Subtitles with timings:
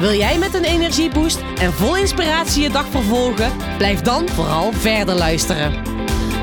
[0.00, 3.76] Wil jij met een energieboost en vol inspiratie je dag vervolgen?
[3.76, 5.84] Blijf dan vooral verder luisteren.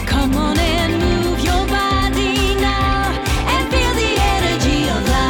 [0.06, 3.06] Come on and move your body now
[3.48, 5.28] and feel the energy of life.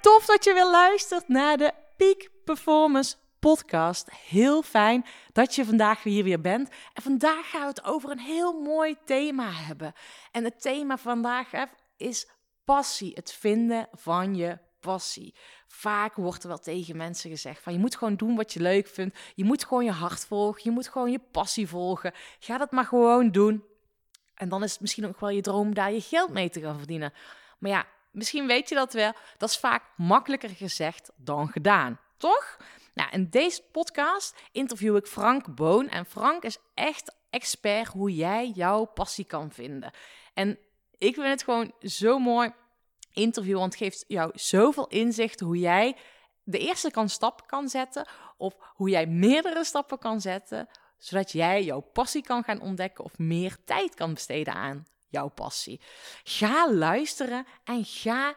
[0.00, 4.08] Tof dat je weer luistert naar de Peak Performance podcast.
[4.28, 6.68] Heel fijn dat je vandaag hier weer bent.
[6.94, 9.92] En vandaag gaan we het over een heel mooi thema hebben.
[10.32, 11.48] En het thema vandaag
[11.96, 12.28] is
[12.74, 13.12] passie.
[13.14, 15.34] Het vinden van je passie.
[15.66, 18.86] Vaak wordt er wel tegen mensen gezegd van je moet gewoon doen wat je leuk
[18.88, 19.18] vindt.
[19.34, 20.60] Je moet gewoon je hart volgen.
[20.64, 22.12] Je moet gewoon je passie volgen.
[22.38, 23.64] Ga dat maar gewoon doen.
[24.34, 26.78] En dan is het misschien ook wel je droom daar je geld mee te gaan
[26.78, 27.12] verdienen.
[27.58, 29.12] Maar ja, misschien weet je dat wel.
[29.36, 32.00] Dat is vaak makkelijker gezegd dan gedaan.
[32.16, 32.56] Toch?
[32.94, 35.88] Nou, in deze podcast interview ik Frank Boon.
[35.88, 39.90] En Frank is echt expert hoe jij jouw passie kan vinden.
[40.34, 40.58] En
[40.98, 42.52] ik vind het gewoon zo mooi
[43.20, 45.96] interview, want het geeft jou zoveel inzicht hoe jij
[46.42, 50.68] de eerste kan stap kan zetten of hoe jij meerdere stappen kan zetten,
[50.98, 55.80] zodat jij jouw passie kan gaan ontdekken of meer tijd kan besteden aan jouw passie.
[56.24, 58.36] Ga luisteren en ga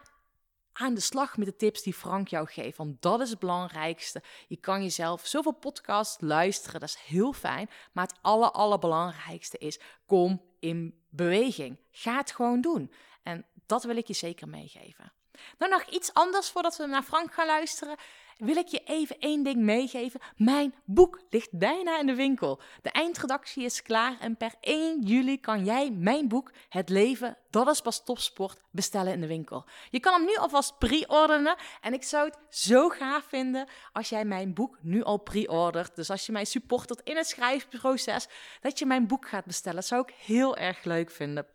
[0.72, 2.76] aan de slag met de tips die Frank jou geeft.
[2.76, 4.22] Want dat is het belangrijkste.
[4.48, 7.70] Je kan jezelf zoveel podcasts luisteren, dat is heel fijn.
[7.92, 11.78] Maar het aller, allerbelangrijkste is, kom in beweging.
[11.90, 12.92] Ga het gewoon doen.
[13.24, 15.12] En dat wil ik je zeker meegeven.
[15.58, 17.96] Nou, nog iets anders voordat we naar Frank gaan luisteren.
[18.36, 20.20] Wil ik je even één ding meegeven.
[20.36, 22.60] Mijn boek ligt bijna in de winkel.
[22.82, 27.68] De eindredactie is klaar en per 1 juli kan jij mijn boek Het leven, dat
[27.68, 29.64] is pas topsport, bestellen in de winkel.
[29.90, 34.24] Je kan hem nu alvast pre-orderen en ik zou het zo gaaf vinden als jij
[34.24, 35.96] mijn boek nu al pre-ordert.
[35.96, 38.28] Dus als je mij supportert in het schrijfproces,
[38.60, 39.78] dat je mijn boek gaat bestellen.
[39.78, 41.46] Dat zou ik heel erg leuk vinden.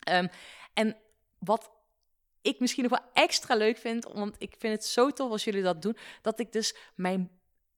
[0.00, 0.26] Ehm,
[0.74, 0.96] en
[1.40, 1.70] wat
[2.42, 5.62] ik misschien nog wel extra leuk vind, want ik vind het zo tof als jullie
[5.62, 7.30] dat doen, dat ik dus mijn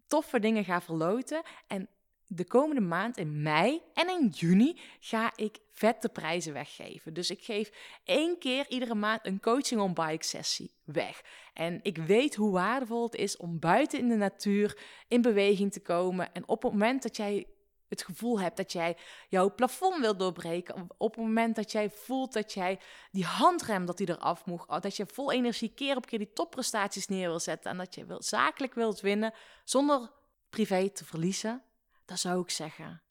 [0.07, 1.43] toffe dingen ga verloten.
[1.67, 1.89] En
[2.27, 7.15] de komende maand in mei en in juni ga ik vette prijzen weggeven.
[7.15, 7.71] Dus ik geef
[8.05, 11.23] één keer iedere maand een coaching on bike sessie weg.
[11.55, 14.79] En ik weet hoe waardevol het is om buiten in de natuur
[15.09, 16.33] in beweging te komen.
[16.33, 17.47] En op het moment dat jij
[17.93, 18.97] het gevoel hebt dat jij
[19.29, 22.81] jouw plafond wil doorbreken, op het moment dat jij voelt dat jij
[23.11, 27.07] die handrem dat die eraf moet, dat je vol energie keer op keer die topprestaties
[27.07, 30.11] neer wil zetten en dat je wil, zakelijk wilt winnen zonder
[30.51, 31.63] privé te verliezen,
[32.05, 33.03] dan zou ik zeggen,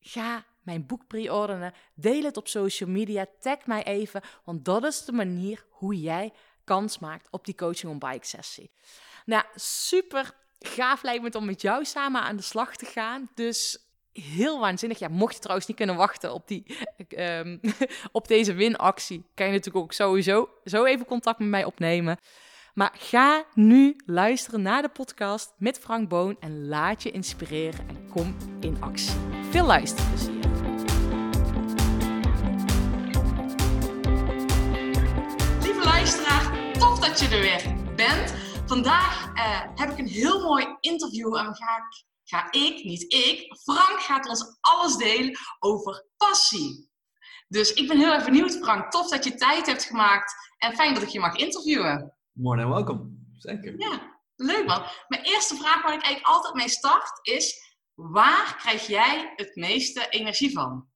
[0.00, 5.04] ga mijn boek pre-orderen, deel het op social media, tag mij even, want dat is
[5.04, 6.32] de manier hoe jij
[6.64, 8.72] kans maakt op die coaching on bike sessie.
[9.24, 13.28] Nou, super gaaf lijkt me het om met jou samen aan de slag te gaan.
[13.34, 13.78] Dus
[14.12, 14.98] heel waanzinnig.
[14.98, 16.76] Ja, mocht je trouwens niet kunnen wachten op, die,
[17.18, 17.60] um,
[18.12, 22.18] op deze winactie, kan je natuurlijk ook sowieso zo even contact met mij opnemen.
[22.74, 28.08] Maar ga nu luisteren naar de podcast met Frank Boon en laat je inspireren en
[28.10, 29.14] kom in actie.
[29.50, 30.34] Veel luisterplezier.
[35.62, 38.34] Lieve luisteraar, tof dat je er weer bent.
[38.66, 43.56] Vandaag uh, heb ik een heel mooi interview en ga ik, ga ik, niet ik,
[43.62, 46.90] Frank gaat ons alles delen over passie.
[47.48, 48.90] Dus ik ben heel erg benieuwd, Frank.
[48.90, 52.14] Tof dat je tijd hebt gemaakt en fijn dat ik je mag interviewen.
[52.32, 53.10] More than welcome.
[53.38, 53.74] Zeker.
[53.78, 54.82] Ja, leuk man.
[55.08, 60.08] Mijn eerste vraag waar ik eigenlijk altijd mee start is: waar krijg jij het meeste
[60.08, 60.88] energie van?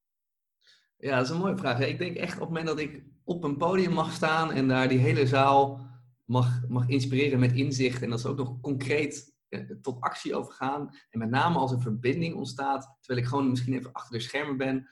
[0.97, 1.81] Ja, dat is een mooie vraag.
[1.81, 4.89] Ik denk echt op het moment dat ik op een podium mag staan en daar
[4.89, 5.87] die hele zaal
[6.29, 10.97] mag, mag inspireren met inzicht en dat ze ook nog concreet eh, tot actie overgaan.
[11.11, 14.57] En met name als er verbinding ontstaat, terwijl ik gewoon misschien even achter de schermen
[14.57, 14.89] ben.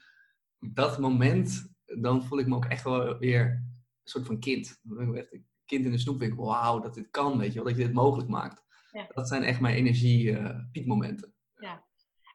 [0.59, 4.81] Dat moment, dan voel ik me ook echt wel weer een soort van kind.
[5.13, 6.45] Echt een kind in de snoepwinkel.
[6.45, 8.63] Wauw, dat dit kan, weet je wel, dat je dit mogelijk maakt.
[8.91, 9.07] Ja.
[9.13, 11.33] Dat zijn echt mijn energie-piekmomenten.
[11.55, 11.85] Uh, ja.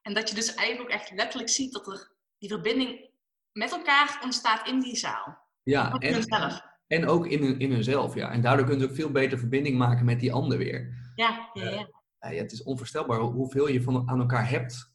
[0.03, 3.11] En dat je dus eigenlijk ook echt letterlijk ziet dat er die verbinding
[3.53, 5.41] met elkaar ontstaat in die zaal.
[5.63, 6.25] Ja, en,
[6.93, 8.31] en ook in, hun, in hunzelf, ja.
[8.31, 11.13] En daardoor kunnen ze ook veel beter verbinding maken met die ander weer.
[11.15, 11.89] Ja, ja, ja.
[12.21, 14.93] Uh, ja het is onvoorstelbaar hoeveel je van, aan elkaar hebt.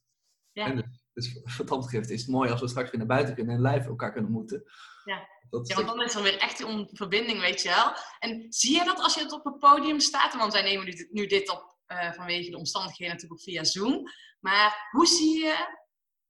[0.51, 0.65] Ja.
[0.65, 3.35] En dus Dus wat dat betreft is het mooi als we straks weer naar buiten
[3.35, 4.63] kunnen en live elkaar kunnen ontmoeten.
[5.03, 5.27] Ja.
[5.49, 7.93] Dat, Ja, want dan is er weer echt om verbinding, weet je wel.
[8.19, 10.35] En zie je dat als je het op het podium staat?
[10.35, 14.03] Want wij nemen nu dit, nu dit op eh, vanwege de omstandigheden natuurlijk via Zoom.
[14.39, 15.85] Maar hoe zie je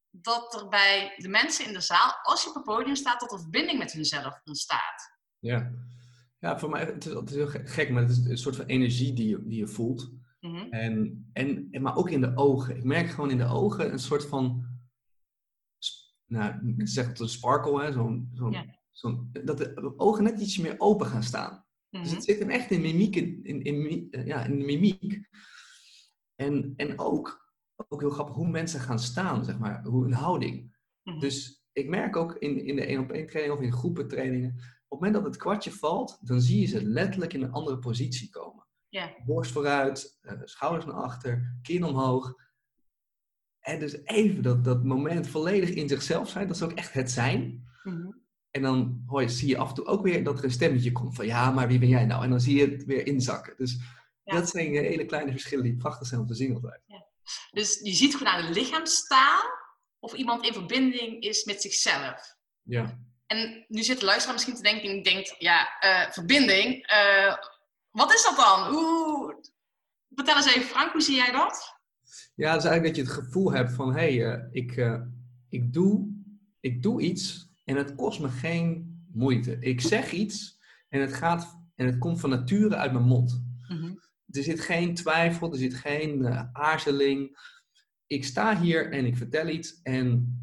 [0.09, 3.31] dat er bij de mensen in de zaal, als je op het podium staat, dat
[3.31, 5.16] er verbinding met hunzelf ontstaat?
[5.39, 5.71] Ja.
[6.39, 8.55] ja, voor mij het is het is heel ge- gek, maar het is een soort
[8.55, 10.11] van energie die je, die je voelt.
[10.39, 10.55] Mhm.
[10.69, 12.75] En, en, en, maar ook in de ogen.
[12.77, 14.65] Ik merk gewoon in de ogen een soort van,
[16.25, 18.65] nou, mensen zeggen het een sparkle, hè, zo'n, zo'n, Ja.
[19.43, 21.65] dat de ogen net ietsje meer open gaan staan.
[21.89, 22.15] Dus Mhm.
[22.15, 25.27] het zit hem echt in mimiek, in, in, ja, in de mimiek.
[26.35, 27.53] En, en ook,
[27.87, 30.75] ook heel grappig hoe mensen gaan staan, zeg maar, hoe hun houding.
[31.03, 31.19] Mhm.
[31.19, 34.99] Dus ik merk ook in, in de één op één training of in groepentrainingen, op
[34.99, 38.29] het moment dat het kwartje valt, dan zie je ze letterlijk in een andere positie
[38.29, 38.65] komen.
[38.89, 39.15] Ja.
[39.25, 42.33] Borst vooruit, eh, schouders naar achter, kin omhoog.
[43.59, 47.11] En dus even dat, dat moment volledig in zichzelf zijn, dat is ook echt het
[47.11, 47.67] zijn.
[47.83, 48.11] Mhm.
[48.51, 50.91] En dan hoor je, zie je af en toe ook weer dat er een stemmetje
[50.91, 52.23] komt van ja, maar wie ben jij nou?
[52.23, 53.53] En dan zie je het weer inzakken.
[53.57, 53.77] Dus
[54.23, 54.33] Ja.
[54.33, 56.81] dat zijn eh, hele kleine verschillen die prachtig zijn om te zien altijd.
[57.51, 59.41] Dus je ziet gewoon aan het lichaamstaal
[59.99, 62.35] of iemand in verbinding is met zichzelf.
[62.61, 62.99] Ja.
[63.27, 67.35] En nu zit de luisteraar misschien te denken, en denkt, ja, eh, verbinding, eh,
[67.89, 68.73] wat is dat dan?
[68.73, 69.45] Hoe...
[70.15, 71.75] Vertel eens even, Frank, hoe zie jij dat?
[72.35, 75.01] Ja, het is eigenlijk dat je het gevoel hebt van hé, hey, eh, ik,
[75.49, 76.07] ik, doe,
[76.59, 79.57] ik doe iets en het kost me geen moeite.
[79.59, 80.59] Ik zeg iets
[80.89, 83.45] en het, gaat, en het komt van nature uit mijn mond.
[84.27, 87.37] Er zit geen twijfel, er zit geen aarzeling.
[88.07, 90.37] Ik sta hier en ik vertel iets en,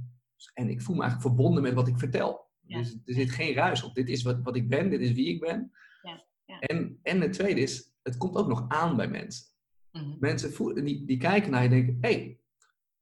[0.55, 2.44] en ik voel me eigenlijk verbonden met wat ik vertel.
[2.67, 2.79] Ja.
[2.79, 3.95] Dus er zit geen ruis op.
[3.95, 5.73] Dit is wat, wat ik ben, dit is wie ik ben.
[6.03, 6.59] Ja, ja.
[6.59, 9.47] En, en het tweede is, het komt ook nog aan bij mensen.
[9.93, 10.17] Mhm.
[10.19, 12.41] Mensen voelen, die, die kijken naar je en denken, hé, hey,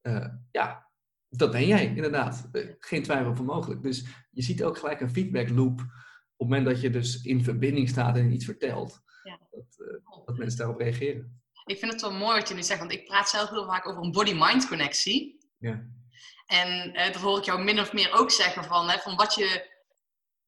[0.01, 0.91] eh, ja,
[1.29, 2.49] dat ben jij inderdaad.
[2.53, 3.83] Eh, geen twijfel over mogelijk.
[3.83, 7.45] Dus je ziet ook gelijk een feedback loop op het moment dat je dus in
[7.45, 9.03] verbinding staat en iets vertelt.
[9.23, 9.39] Ja.
[9.51, 11.41] Dat, eh, dat mensen daarop reageren.
[11.65, 13.89] Ik vind het wel mooi wat je nu zegt, want ik praat zelf heel vaak
[13.89, 15.39] over een body-mind connectie.
[15.59, 15.87] Ja.
[16.53, 19.35] En eh, dat hoor ik jou min of meer ook zeggen van, hè, van wat
[19.35, 19.71] je,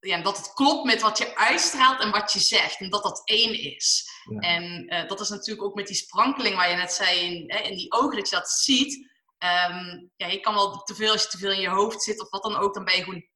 [0.01, 2.81] ja, dat het klopt met wat je uitstraalt en wat je zegt.
[2.81, 4.09] En dat dat één is.
[4.31, 4.39] Ja.
[4.39, 7.59] En eh, dat is natuurlijk ook met die sprankeling waar je net zei, in, hè,
[7.59, 9.13] in die ogen, dat je dat ziet.
[9.39, 12.21] Ehm, ja, je kan wel te veel, als je te veel in je hoofd zit
[12.21, 13.27] of wat dan ook, dan ben je gewoon,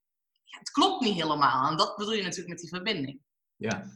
[0.44, 1.70] ja, het klopt niet helemaal.
[1.70, 3.20] En dat bedoel je natuurlijk met die verbinding.
[3.56, 3.90] Ja,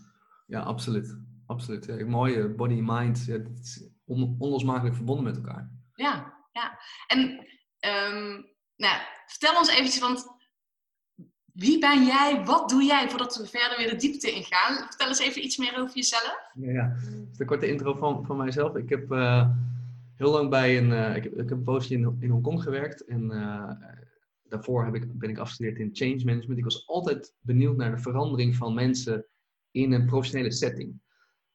[0.46, 1.16] ja absoluut.
[1.46, 1.84] absoluut.
[1.84, 3.28] Ja, mooie body mind,
[3.60, 5.70] is on- onlosmakelijk verbonden met elkaar.
[5.94, 6.78] Ja, ja.
[7.06, 7.46] En
[7.78, 8.40] ehm,
[8.82, 8.96] nou,
[9.26, 10.26] vertel ons eventjes, want
[11.52, 12.44] wie ben jij?
[12.44, 14.76] Wat doe jij voordat we verder weer de diepte ingaan?
[14.76, 16.50] Vertel eens even iets meer over jezelf.
[16.54, 16.96] Ja, ja.
[17.44, 18.76] Korte intro van, van mijzelf.
[18.76, 19.50] Ik heb eh,
[20.16, 23.04] heel lang bij een, eh, ik, heb, ik heb een in, Hongkong gewerkt.
[23.04, 23.70] En eh,
[24.42, 26.58] daarvoor heb ik, ben ik afgestudeerd in change management.
[26.58, 29.26] Ik was altijd benieuwd naar de verandering van mensen
[29.70, 31.00] in een professionele setting.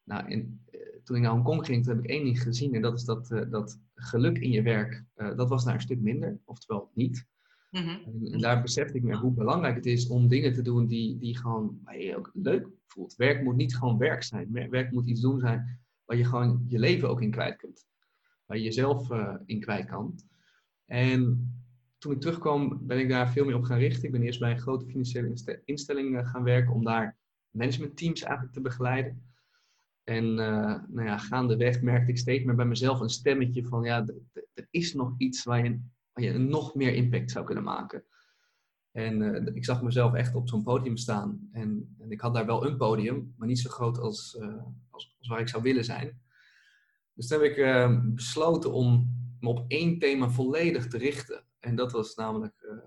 [0.03, 0.65] Nou, en
[1.03, 2.75] toen ik naar Hongkong ging, toen heb ik één ding gezien.
[2.75, 5.99] En dat is dat, dat geluk in je werk, eh, dat was daar een stuk
[6.01, 6.39] minder.
[6.45, 7.25] Oftewel niet.
[7.71, 7.87] Mhm.
[7.89, 11.17] En, en daar besefte ik me hoe belangrijk het is om dingen te doen die,
[11.17, 13.15] die gewoon waar je je ook leuk voelt.
[13.15, 14.47] Werk moet niet gewoon werk zijn.
[14.51, 17.85] Wer- Werk moet iets doen zijn waar je gewoon je leven ook in kwijt kunt.
[18.45, 20.19] Waar je jezelf eh, in kwijt kan.
[20.85, 21.51] En
[21.97, 24.03] toen ik terugkwam ben ik daar veel meer op gaan richten.
[24.03, 27.17] Ik ben eerst bij een grote financiële inste- instelling eh, gaan werken om daar
[27.49, 29.21] managementteams eigenlijk te begeleiden.
[30.09, 34.05] En eh, nou ja, gaandeweg merkte ik steeds meer bij mezelf een stemmetje van ja,
[34.53, 35.79] er is nog iets waar
[36.13, 38.03] je nog meer impact zou kunnen maken.
[38.91, 41.49] En eh, ik zag mezelf echt op zo'n podium staan.
[41.51, 45.15] En, en ik had daar wel een podium, maar niet zo groot als, eh, als,
[45.19, 46.21] als waar ik zou willen zijn.
[47.13, 51.43] Dus toen heb ik besloten om me op één thema volledig te richten.
[51.59, 52.77] En dat was namelijk,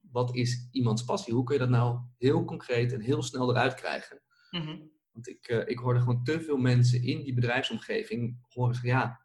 [0.00, 1.34] wat is iemands passie?
[1.34, 4.20] Hoe kun je dat nou heel concreet en heel snel eruit krijgen?
[4.50, 4.76] Mhm.
[5.16, 9.20] Want ik, eh, ik hoorde gewoon te veel mensen in die bedrijfsomgeving horen zeggen, ja,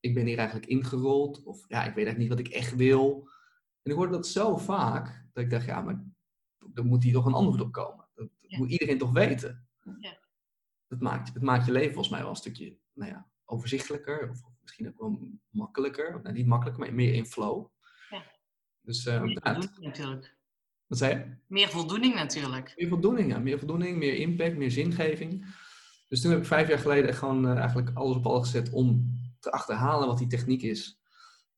[0.00, 1.42] ik ben hier eigenlijk ingerold.
[1.42, 3.28] Of ja, ik weet eigenlijk niet wat ik echt wil.
[3.82, 6.04] En ik hoorde dat zo vaak, dat ik dacht, ja, maar
[6.74, 8.08] er moet hier toch een antwoord op komen.
[8.14, 8.58] Dat Ja.
[8.58, 9.66] moet iedereen toch weten.
[9.98, 10.18] Ja.
[10.86, 14.30] Dat, maakt, het maakt je leven volgens mij wel een stukje nou ja, overzichtelijker.
[14.30, 16.20] Of misschien ook wel makkelijker.
[16.22, 17.66] Nou, niet makkelijker, maar meer in flow.
[18.10, 18.22] Ja.
[18.80, 20.36] Dus uh, Meer voldoening natuurlijk.
[20.86, 21.36] Wat zei je?
[21.46, 22.74] Meer voldoening natuurlijk.
[22.76, 23.38] Meer voldoening, ja.
[23.38, 25.46] Meer voldoening, meer impact, meer zingeving.
[26.08, 29.12] Dus toen heb ik vijf jaar geleden gewoon uh, eigenlijk alles op alles gezet om
[29.40, 31.00] te achterhalen wat die techniek is.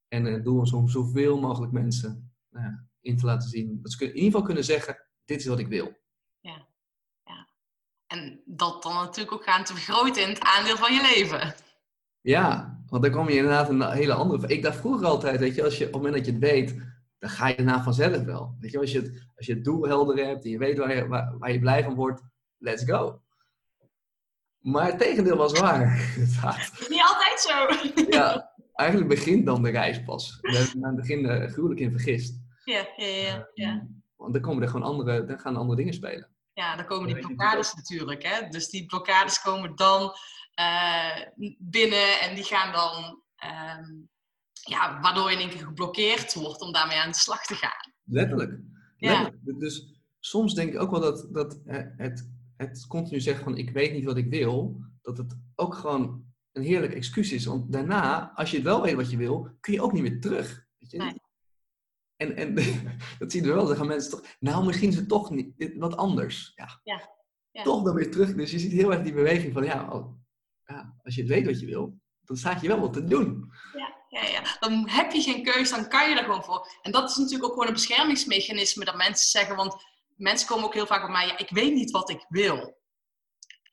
[0.08, 2.66] En uh, is om zoveel mogelijk mensen uh,
[3.00, 3.78] in te laten zien.
[3.82, 5.96] Dat ze in ieder geval kunnen zeggen, dit is wat ik wil.
[6.40, 6.66] Ja,
[7.24, 7.48] ja.
[8.06, 11.54] En dat dan natuurlijk ook gaan te vergroten in het aandeel van je leven.
[12.20, 14.48] Ja, want dan kom je inderdaad een hele andere...
[14.48, 16.76] Ik dacht vroeger altijd, weet je, als je, op het moment dat je het weet,
[17.18, 18.56] dan ga je daarna vanzelf wel.
[18.60, 20.94] Weet je, als je het, als je het doel helder hebt en je weet waar
[20.96, 22.22] je, waar, waar je blij van wordt,
[22.58, 23.20] let's go.
[24.58, 25.96] Maar het tegendeel was waar.
[26.20, 27.66] Het gaat- Niet altijd zo.
[28.10, 30.38] ja, eigenlijk begint dan de reis pas.
[30.40, 32.40] We hebben aan het begin eh, gruwelijk in vergist.
[32.64, 33.86] Ja, ja, ja, ja.
[34.16, 36.28] Want dan komen er gewoon andere, dan gaan andere dingen spelen.
[36.52, 38.22] Ja, dan komen die blokkades natuurlijk.
[38.22, 38.48] Hè?
[38.48, 40.12] Dus die blokkades komen dan
[40.54, 41.20] eh,
[41.58, 43.84] binnen en die gaan dan, ehm,
[44.66, 47.92] ja, waardoor je in één keer geblokkeerd wordt om daarmee aan de slag te gaan.
[48.04, 48.60] Letterlijk.
[48.96, 49.22] Ja.
[49.22, 49.60] Letterlijk.
[49.60, 51.60] Dus soms denk ik ook wel dat, dat
[51.96, 56.24] het, het continu zeggen van ik weet niet wat ik wil, dat het ook gewoon
[56.52, 57.44] een heerlijk excuus is.
[57.44, 60.66] Want daarna, als je wel weet wat je wil, kun je ook niet meer terug.
[60.78, 60.98] Weet je?
[60.98, 61.20] Nee.
[62.16, 62.54] En, en
[63.18, 65.96] dat zie je wel, dan gaan mensen toch, nou misschien is het toch niet, wat
[65.96, 66.52] anders.
[66.54, 66.80] Ja.
[66.82, 67.14] Ja.
[67.50, 67.62] Ja.
[67.62, 68.34] Toch dan weer terug.
[68.34, 70.18] Dus je ziet heel erg die beweging van ja, oh,
[70.64, 73.52] ja, als je het weet wat je wil, dan staat je wel wat te doen.
[73.72, 74.42] Ja, ja.
[74.60, 76.68] Dan heb je geen keus, dan kan je er gewoon voor.
[76.82, 79.74] En dat is natuurlijk ook gewoon een beschermingsmechanisme dat mensen zeggen, want
[80.16, 82.78] mensen komen ook heel vaak op mij, ja, ik weet niet wat ik wil.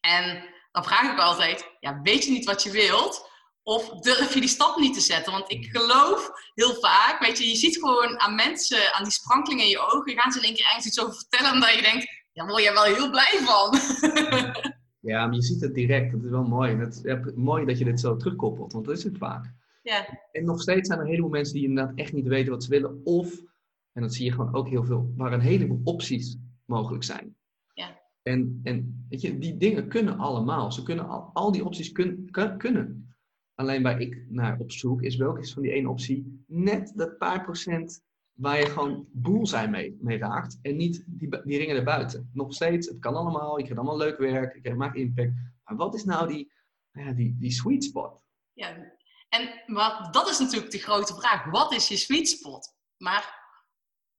[0.02, 3.32] En dan vraag ik altijd, ja, weet je niet wat je wilt?
[3.64, 5.32] Of durf je die stap niet te zetten?
[5.32, 9.64] Want ik geloof heel vaak, weet je, je ziet gewoon aan mensen, aan die sprankelingen
[9.64, 12.08] in je ogen, gaan ze in één keer ergens iets over vertellen, dat je denkt,
[12.32, 13.80] ja, word je wel heel blij van.
[15.04, 16.12] Ja, maar je ziet het direct.
[16.12, 16.78] Dat is wel mooi.
[16.78, 19.54] Dat, ja, mooi dat je dit zo terugkoppelt, want dat is het vaak.
[19.84, 22.64] Ja, En nog steeds zijn er een heleboel mensen die inderdaad echt niet weten wat
[22.64, 23.02] ze willen.
[23.06, 23.42] Of,
[23.92, 27.36] en dat zie je gewoon ook heel veel, waar een heleboel opties mogelijk zijn.
[27.74, 28.02] Ja.
[28.22, 30.72] En, en weet je, die dingen kunnen allemaal.
[30.72, 33.16] Ze kunnen al, al die opties kun, kun- kunnen.
[33.56, 37.18] Alleen waar ik naar op zoek is welke is van die ene optie net dat
[37.18, 40.60] paar procent waar je gewoon boel zijn mee, mee raakt.
[40.62, 42.30] En niet die, die ringen erbuiten.
[42.34, 43.58] Nog steeds, het kan allemaal.
[43.58, 44.60] Je krijgt allemaal leuk werk.
[44.62, 45.34] Je maakt impact.
[45.64, 46.52] Maar wat is nou die,
[46.92, 48.22] ja, die, die sweet spot?
[48.54, 48.76] Ja,
[49.34, 51.46] en wat, dat is natuurlijk de grote vraag.
[51.46, 52.76] Wat is je sweet spot?
[52.98, 53.42] Maar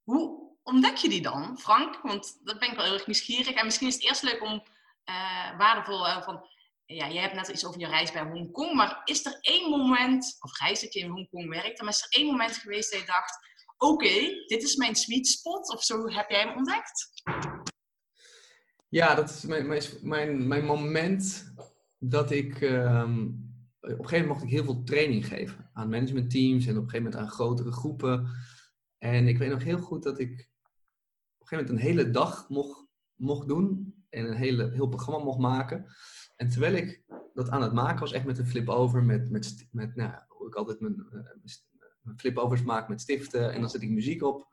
[0.03, 2.01] hoe ontdek je die dan, Frank?
[2.03, 3.55] Want dat ben ik wel heel erg nieuwsgierig.
[3.55, 4.63] En misschien is het eerst leuk om
[5.05, 6.53] eh, waardevol eh, van...
[6.87, 8.75] Ja, jij hebt net iets over je reis bij Hongkong.
[8.75, 11.81] Maar is er één moment, of reis dat je in Hongkong werkt...
[11.81, 13.39] maar is er één moment geweest dat je dacht...
[13.77, 14.15] Oké,
[14.47, 15.75] dit is mijn sweet spot.
[15.75, 17.23] Of zo heb jij hem ontdekt?
[18.89, 21.53] Ja, dat is mijn, mijn, mijn, mijn moment
[21.99, 22.61] dat ik.
[22.61, 23.27] ehm,
[23.85, 26.91] op een gegeven moment mocht ik heel veel training geven aan managementteams en op een
[26.91, 28.29] gegeven moment aan grotere groepen.
[28.99, 32.49] En ik weet nog heel goed dat ik op een gegeven moment een hele dag
[32.49, 35.87] mocht, mocht doen en een hele, heel programma mocht maken.
[36.37, 39.69] En terwijl ik dat aan het maken was, echt met een flip-over, met, met, st-
[39.71, 41.41] met nou, hoe ik altijd mijn, eh, mijn
[42.05, 44.49] mijn flip-overs maak met stiften en dan zet ik muziek op.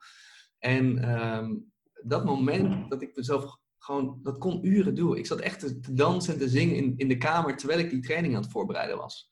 [0.60, 1.56] En ehm,
[2.04, 5.18] dat moment dat ik mezelf gewoon, dat kon uren doen.
[5.18, 8.02] Ik zat echt te, dansen en te zingen in, in de kamer terwijl ik die
[8.02, 9.30] training aan het voorbereiden was.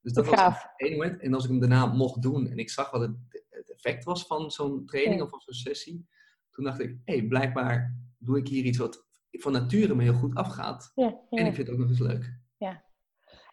[0.00, 0.66] Dus dat was Gaaf.
[0.76, 1.20] één moment.
[1.20, 3.16] En als ik hem daarna mocht doen en ik zag wat het,
[3.48, 5.22] het effect was van zo'n training Ja.
[5.24, 6.06] of van zo'n sessie,
[6.50, 10.14] toen dacht ik, hé, hey, blijkbaar doe ik hier iets wat van nature me heel
[10.14, 10.92] goed afgaat.
[10.94, 11.46] Ja, En ja.
[11.46, 12.44] ik vind het ook nog eens leuk.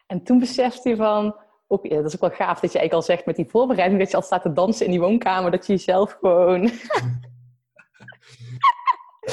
[0.06, 1.36] En toen besefte je van,
[1.68, 4.00] ook, ja, dat is ook wel gaaf dat je eigenlijk al zegt met die voorbereiding,
[4.00, 6.62] dat je al staat te dansen in die woonkamer, dat je jezelf gewoon...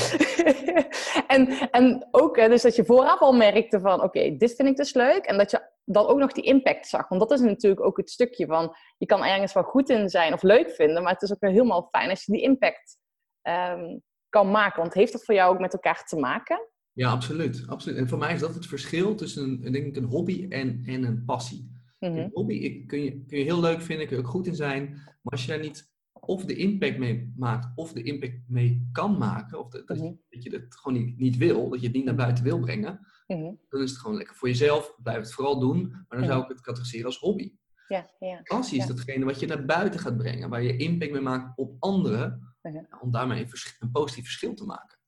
[1.34, 4.76] en, en ook hè, dus dat je vooraf al merkte van, oké, dit vind ik
[4.76, 5.24] dus leuk.
[5.24, 7.08] En dat je dan ook nog die impact zag.
[7.08, 10.32] Want dat is natuurlijk ook het stukje van, je kan ergens wel goed in zijn
[10.32, 12.98] of leuk vinden, maar het is ook wel helemaal fijn als je die impact
[13.42, 14.80] ehm, kan maken.
[14.80, 16.68] Want heeft dat voor jou ook met elkaar te maken?
[16.92, 17.98] Ja, absoluut, absoluut.
[17.98, 21.04] En voor mij is dat het verschil tussen een, denk ik, een hobby en, en
[21.04, 21.78] een passie.
[21.98, 22.16] Mhm.
[22.16, 24.54] Een hobby ik, kun, je, kun je heel leuk vinden, kun je ook goed in
[24.54, 24.88] zijn.
[25.22, 25.89] Maar als je daar niet
[26.20, 30.02] of de impact mee maakt, of de impact mee kan maken, of dat, dat, je,
[30.04, 30.14] Mhm.
[30.30, 33.06] dat je het gewoon niet, niet wil, dat je het niet naar buiten wil brengen,
[33.26, 33.52] Mhm.
[33.68, 34.94] dan is het gewoon lekker voor jezelf.
[35.02, 37.54] Blijf het vooral doen, maar dan zou ik het categoriseren als hobby.
[37.88, 38.40] Ja, ja.
[38.44, 38.90] Passie is Ja.
[38.94, 42.84] datgene wat je naar buiten gaat brengen, waar je impact mee maakt op anderen, Mhm.
[43.00, 43.46] om daarmee
[43.80, 44.98] een, positief verschil te maken.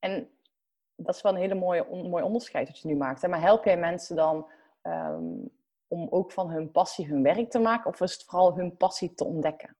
[0.00, 0.28] En
[0.96, 3.22] dat is wel een hele mooie, on- mooi onderscheid dat je nu maakt.
[3.22, 3.28] Hè?
[3.28, 4.46] Maar help jij mensen dan
[4.82, 5.24] ehm,
[5.88, 7.90] om ook van hun passie hun werk te maken?
[7.90, 9.76] Of is het vooral hun passie te ontdekken?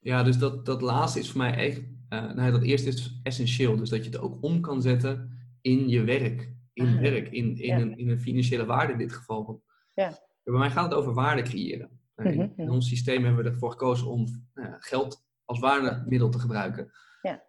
[0.00, 3.76] Ja, dus dat, dat laatste is voor mij echt, eh, nou, dat eerste is essentieel.
[3.76, 6.52] Dus dat je het ook om kan zetten in je werk.
[6.72, 7.80] In Ah, werk, in, in, ja.
[7.80, 9.62] een, in een financiële waarde in dit geval.
[9.94, 10.18] Ja.
[10.42, 12.00] Bij mij gaat het over waarde creëren.
[12.14, 12.74] Eh, in, Mhm, in mhm.
[12.74, 16.90] ons systeem hebben we ervoor gekozen om nou ja, geld als waardemiddel te gebruiken.
[17.22, 17.44] Ja.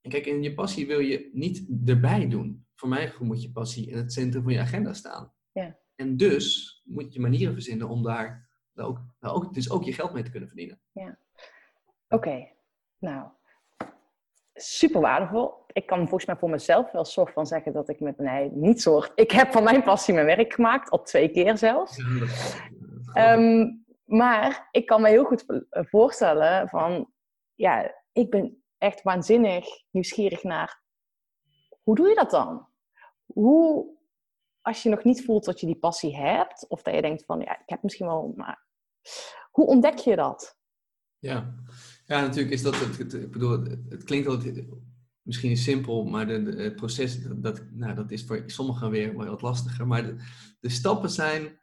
[0.00, 2.66] En kijk, in je passie wil je niet erbij doen.
[2.74, 5.32] Voor mij moet je passie in het centrum van je agenda staan.
[5.52, 5.78] Ja.
[5.94, 8.48] En dus moet je manieren verzinnen om daar
[8.78, 10.80] daar ook, nou ook, dus ook je geld mee te kunnen verdienen.
[12.08, 12.48] Oké,
[12.98, 13.28] nou,
[14.54, 15.64] super waardevol.
[15.66, 18.82] Ik kan volgens mij voor mezelf wel soort van zeggen dat ik met, nee, niet
[18.82, 19.12] soort.
[19.14, 21.96] Ik heb van mijn passie mijn werk gemaakt, al twee keer zelfs.
[21.96, 23.32] Ja.
[23.32, 23.70] Ehm,
[24.04, 27.12] maar ik kan me heel goed voorstellen van
[27.54, 30.82] ja, ik ben echt waanzinnig nieuwsgierig naar
[31.88, 32.68] hoe doe je dat dan?
[33.26, 33.96] Hoe,
[34.60, 37.40] als je nog niet voelt dat je die passie hebt, of dat je denkt van
[37.40, 38.66] ja, ik heb misschien wel, maar
[39.50, 40.58] hoe ontdek je dat?
[41.18, 41.54] Ja.
[42.08, 42.98] Ja, natuurlijk is dat het.
[42.98, 44.64] het- ik bedoel, het, klinkt altijd
[45.22, 49.42] misschien simpel, maar de, de- het proces dat, nou, dat is voor sommigen weer wat
[49.42, 49.86] lastiger.
[49.86, 50.16] Maar de,
[50.60, 51.58] de stappen zijn.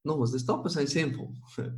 [0.00, 1.32] Nogmaals, de stappen zijn simpel.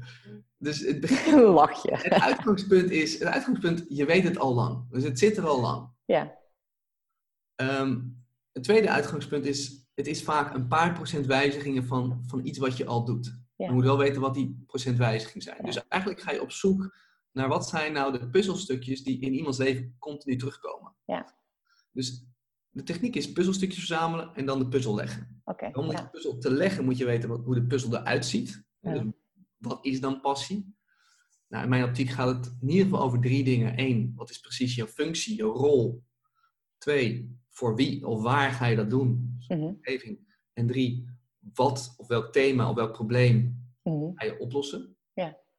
[0.58, 1.96] Dus het, begin- Lach je.
[1.96, 4.90] het uitgangspunt is: het uitgangspunt, je weet het al lang.
[4.90, 5.88] Dus het zit er al lang.
[6.04, 6.38] Ja,
[7.54, 8.00] Ehm,
[8.52, 12.76] het tweede uitgangspunt is: het is vaak een paar procent wijzigingen van, van iets wat
[12.76, 13.40] je al doet.
[13.56, 13.66] Ja.
[13.66, 15.56] Je moet wel weten wat die procentwijzigingen zijn.
[15.56, 15.62] Ja.
[15.64, 16.94] Dus eigenlijk ga je op zoek
[17.36, 20.94] naar wat zijn nou de puzzelstukjes die in iemands leven continu terugkomen.
[21.04, 21.34] Ja.
[21.92, 22.26] Dus
[22.70, 25.42] de techniek is puzzelstukjes verzamelen en dan de puzzel leggen.
[25.72, 26.08] Om ja.
[26.12, 28.64] puzzel te leggen moet je weten wat, hoe de puzzel eruit ziet.
[28.80, 28.92] Ja.
[28.92, 29.02] Dus
[29.56, 30.74] wat is dan passie?
[31.48, 33.80] Nou, in mijn optiek gaat het in ieder geval over drie dingen.
[33.80, 36.04] Eén, wat is precies jouw functie, jouw rol?
[36.78, 39.38] Twee, voor wie of waar ga je dat doen?
[39.48, 40.38] Mhm, omgeving.
[40.52, 41.08] En drie,
[41.54, 44.10] wat of welk thema of welk probleem mhm.
[44.14, 44.95] ga je oplossen?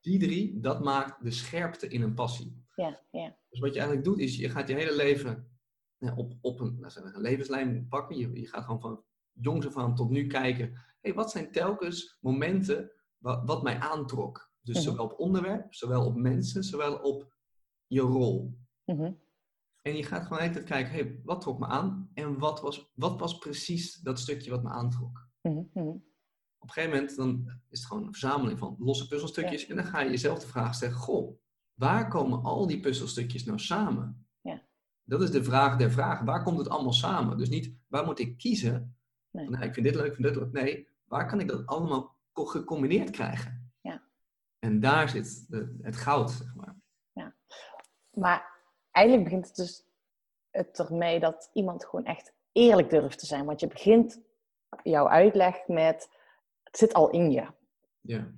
[0.07, 2.63] Die drie, dat maakt de scherpte in een passie.
[2.75, 3.37] Ja, ja.
[3.49, 5.51] Dus wat je eigenlijk doet, is je gaat je hele leven
[5.97, 8.17] ja, op, op een, zeggen, een levenslijn pakken.
[8.17, 10.81] Je, je gaat gewoon van jongs af aan tot nu kijken.
[11.01, 14.51] Hey, wat zijn telkens momenten wat, wat mij aantrok?
[14.61, 14.85] Dus Mhm.
[14.85, 17.33] zowel op onderwerp, zowel op mensen, zowel op
[17.87, 18.57] je rol.
[18.85, 19.11] Mhm,
[19.81, 22.09] En je gaat gewoon eigenlijk kijken, hey, wat trok me aan?
[22.13, 25.27] En wat was, wat was precies dat stukje wat me aantrok?
[25.41, 25.95] mhm.
[26.59, 29.67] Op een gegeven moment dan is het gewoon een verzameling van losse puzzelstukjes.
[29.67, 31.39] En dan ga je jezelf de vraag stellen, goh,
[31.73, 34.27] waar komen al die puzzelstukjes nou samen?
[34.41, 34.61] Ja.
[35.03, 36.25] Dat is de vraag der vragen.
[36.25, 37.37] Waar komt het allemaal samen?
[37.37, 38.97] Dus niet, waar moet ik kiezen?
[39.31, 39.49] Nee.
[39.49, 40.51] Nou, ik vind dit leuk, ik vind dit leuk.
[40.51, 43.71] Nee, waar kan ik dat allemaal co- gecombineerd krijgen?
[43.81, 44.01] Ja.
[44.59, 46.75] En daar zit de- het goud, zeg maar.
[48.13, 48.49] Maar
[48.91, 49.83] eigenlijk begint het dus
[50.51, 53.45] het ermee dat iemand gewoon echt eerlijk durft te zijn.
[53.45, 54.21] Want je begint
[54.83, 56.09] jouw uitleg met,
[56.77, 57.45] zit al in je.
[58.01, 58.31] Ja.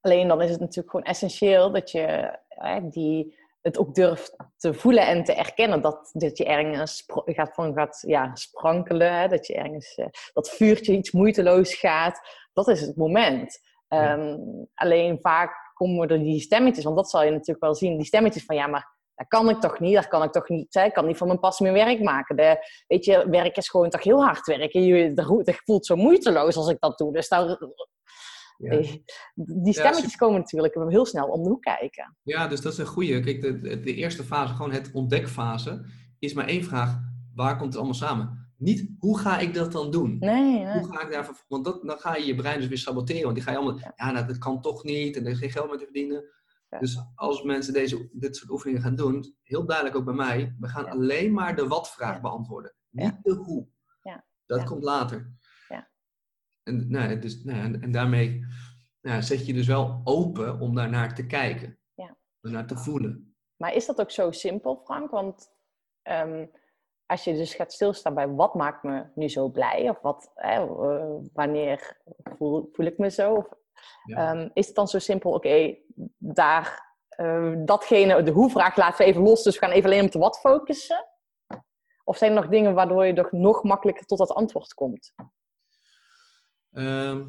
[0.00, 4.74] Alleen dan is het natuurlijk gewoon essentieel dat je hè, die, het ook durft te
[4.74, 5.82] voelen en te erkennen.
[5.82, 9.18] Dat, dat je ergens gaat, van gaat ja, sprankelen.
[9.18, 12.20] Hè, dat je ergens eh, dat vuurtje iets moeiteloos gaat.
[12.52, 13.60] Dat is het moment.
[13.88, 14.16] Ja.
[14.16, 14.38] Ehm,
[14.74, 17.96] alleen vaak komen er die stemmetjes, want dat zal je natuurlijk wel zien.
[17.96, 20.74] Die stemmetjes van ja, maar dat kan ik toch niet, dat kan ik toch niet.
[20.74, 20.84] Hè?
[20.84, 22.36] Ik kan niet van mijn passie mijn werk maken.
[22.36, 24.82] De, weet je, werk is gewoon toch heel hard werken.
[24.82, 27.12] Je, dat, voelt zo moeiteloos als ik dat doe.
[27.12, 27.58] Dus daar,
[28.58, 28.82] Ja.
[29.34, 32.16] die stemmetjes komen natuurlijk heel snel om de hoek kijken.
[32.22, 33.20] Ja, dus dat is een goede.
[33.20, 35.86] Kijk, de, de, de eerste fase, gewoon het ontdekfase,
[36.18, 36.98] is maar één vraag.
[37.34, 38.50] Waar komt het allemaal samen?
[38.58, 40.16] Niet, hoe ga ik dat dan doen?
[40.20, 40.78] Nee, nee.
[40.78, 41.34] Hoe ga ik daarvoor...
[41.48, 43.22] Want dat, dan ga je je brein dus weer saboteren.
[43.22, 43.78] Want die ga je allemaal...
[43.96, 45.16] Ja, nou, dat kan toch niet.
[45.16, 46.24] En er is geen geld mee te verdienen.
[46.78, 50.68] Dus als mensen deze, dit soort oefeningen gaan doen, heel duidelijk ook bij mij, we
[50.68, 50.90] gaan Ja.
[50.90, 52.74] alleen maar de wat-vraag beantwoorden.
[52.88, 53.04] Ja.
[53.04, 53.68] Niet de hoe.
[54.02, 54.24] Ja.
[54.46, 55.32] Dat komt later.
[55.68, 55.90] Ja.
[56.62, 58.44] En, nou, dus, nou, en, en daarmee
[59.00, 61.78] nou, zet je dus wel open om daarnaar te kijken.
[61.94, 62.16] Ja.
[62.40, 63.36] Naar te voelen.
[63.56, 65.10] Maar is dat ook zo simpel, Frank?
[65.10, 65.50] Want
[66.02, 66.46] ehm,
[67.06, 70.60] als je dus gaat stilstaan bij wat maakt me nu zo blij, of wat, hè,
[70.60, 72.00] eh, wanneer
[72.36, 73.48] voel, voel ik me zo, of,
[74.04, 74.16] Ja.
[74.34, 75.76] ehm, is het dan zo simpel, oké,
[76.18, 80.12] daar, eh, datgene, de hoe-vraag laten we even los, dus we gaan even alleen op
[80.12, 81.06] de wat focussen?
[82.04, 85.12] Of zijn er nog dingen waardoor je toch nog makkelijker tot dat antwoord komt?
[86.72, 87.22] Ehm,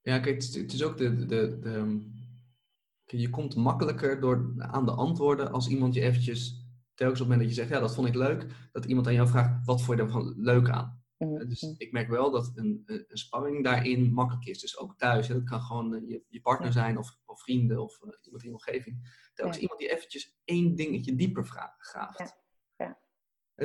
[0.00, 1.26] ja, kijk, het is, ook de.
[1.26, 1.58] de,
[3.04, 6.64] kijk, je komt makkelijker door, aan de antwoorden als iemand je eventjes.
[6.94, 9.14] Telkens op het moment dat je zegt, ja, dat vond ik leuk, dat iemand aan
[9.14, 11.04] jou vraagt, wat vond je daarvan leuk aan?
[11.18, 11.74] Mhm, Dus mhm.
[11.78, 14.60] ik merk wel dat een, een sparring daarin makkelijk is.
[14.60, 17.82] Dus ook thuis, hè, dat kan gewoon eh, je, je partner zijn of, of vrienden
[17.82, 19.20] of eh, iemand in je omgeving.
[19.34, 19.62] Telkens Ja.
[19.62, 22.34] iemand die eventjes één dingetje dieper vra- graaft.
[22.76, 22.98] Ja.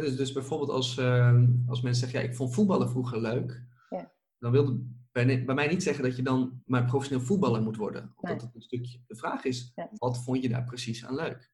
[0.01, 3.63] Dus, dus bijvoorbeeld als, eh, als mensen zeggen, ja, ik vond voetballen vroeger leuk.
[3.89, 4.13] Ja.
[4.39, 4.77] Dan wil het
[5.11, 8.01] bij, bij mij niet zeggen dat je dan maar professioneel voetballer moet worden.
[8.15, 8.45] Omdat Nee.
[8.45, 11.51] het een stukje, de vraag is, wat vond je daar precies aan leuk?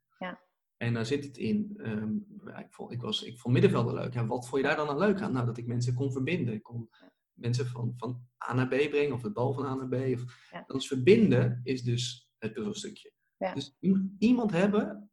[0.78, 1.74] En daar zit het in.
[1.78, 2.16] ehm,
[2.60, 4.14] ik, vond, ik, was, ik vond middenvelden leuk.
[4.14, 5.32] Ja, wat vond je daar dan aan leuk aan?
[5.32, 6.54] Nou, dat ik mensen kon verbinden.
[6.54, 6.90] Ik kon
[7.34, 9.94] mensen van, van A naar B brengen, of de bal van A naar B.
[9.94, 10.64] Of, Ja.
[10.68, 13.12] Dat is verbinden is dus het puzzelstukje.
[13.38, 13.54] Ja.
[13.54, 15.12] Dus je moet iemand hebben,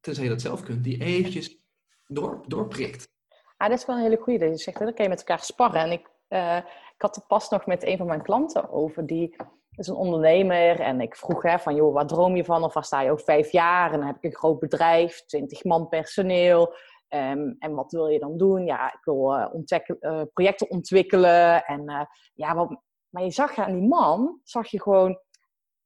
[0.00, 1.60] tenzij je dat zelf kunt, die eventjes
[2.06, 3.10] door, doorprikt.
[3.56, 4.44] Ah, dat is wel een hele goede.
[4.44, 5.80] Je zegt, hè, dan kan je met elkaar sparren.
[5.80, 6.56] En ik, eh,
[6.94, 9.06] ik had er pas nog met een van mijn klanten over.
[9.06, 9.36] Die
[9.76, 10.80] is een ondernemer.
[10.80, 12.64] En ik vroeg hè, van, joh, waar droom je van?
[12.64, 13.92] Of waar sta je over vijf jaar?
[13.92, 16.74] En dan heb ik een groot bedrijf, 20 man personeel.
[17.08, 18.64] Ehm, en wat wil je dan doen?
[18.64, 21.64] Ja, ik wil eh, eh, projecten ontwikkelen.
[21.64, 22.04] En eh,
[22.34, 25.18] ja, wat, maar je zag aan die man, zag je gewoon...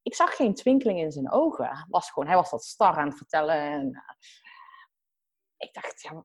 [0.02, 1.64] ik zag geen twinkeling in zijn ogen.
[1.64, 3.56] Hij was, gewoon, hij was dat star aan het vertellen.
[3.56, 4.04] En,
[5.56, 6.24] ik dacht, ja,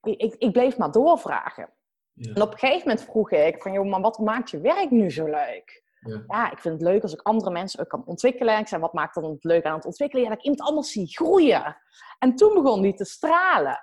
[0.00, 1.74] ik, ik, ik bleef maar doorvragen.
[2.12, 2.34] Ja.
[2.34, 5.10] En op een gegeven moment vroeg ik van, joh, maar wat maakt je werk nu
[5.10, 5.83] zo leuk?
[6.04, 6.24] Ja.
[6.26, 8.58] Ja, ik vind het leuk als ik andere mensen ook kan ontwikkelen.
[8.58, 10.24] Ik zei, wat maakt dan het leuk aan het ontwikkelen?
[10.24, 11.76] Ja, dat ik iemand anders zie groeien.
[12.18, 13.80] En toen begon die te stralen.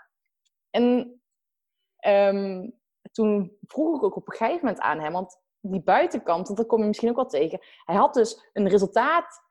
[0.70, 1.22] En
[1.96, 2.70] ehm,
[3.12, 6.68] toen vroeg ik ook op een gegeven moment aan hem, want die buitenkant, want dat
[6.68, 7.60] kom je misschien ook wel tegen.
[7.86, 9.42] Hij had dus een resultaat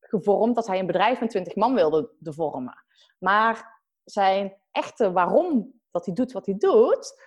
[0.00, 2.84] gevormd dat hij een bedrijf met 20 man wilde de vormen.
[3.18, 7.22] Maar zijn echte waarom dat hij doet wat hij doet,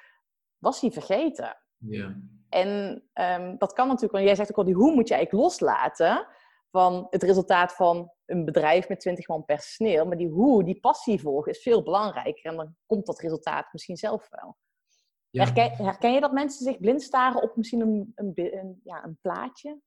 [0.58, 1.58] was hij vergeten.
[1.78, 2.16] Ja.
[2.56, 5.44] En ehm, dat kan natuurlijk, want jij zegt ook al, die hoe moet je eigenlijk
[5.44, 6.28] loslaten
[6.72, 10.06] van het resultaat van een bedrijf met 20 man personeel.
[10.06, 12.52] Maar die hoe, die passie volgen, is veel belangrijker.
[12.52, 14.58] En dan komt dat resultaat misschien zelf wel.
[15.30, 15.44] Ja.
[15.44, 19.80] Herken, herken je dat mensen zich blind staren op misschien een, een, ja, een plaatje?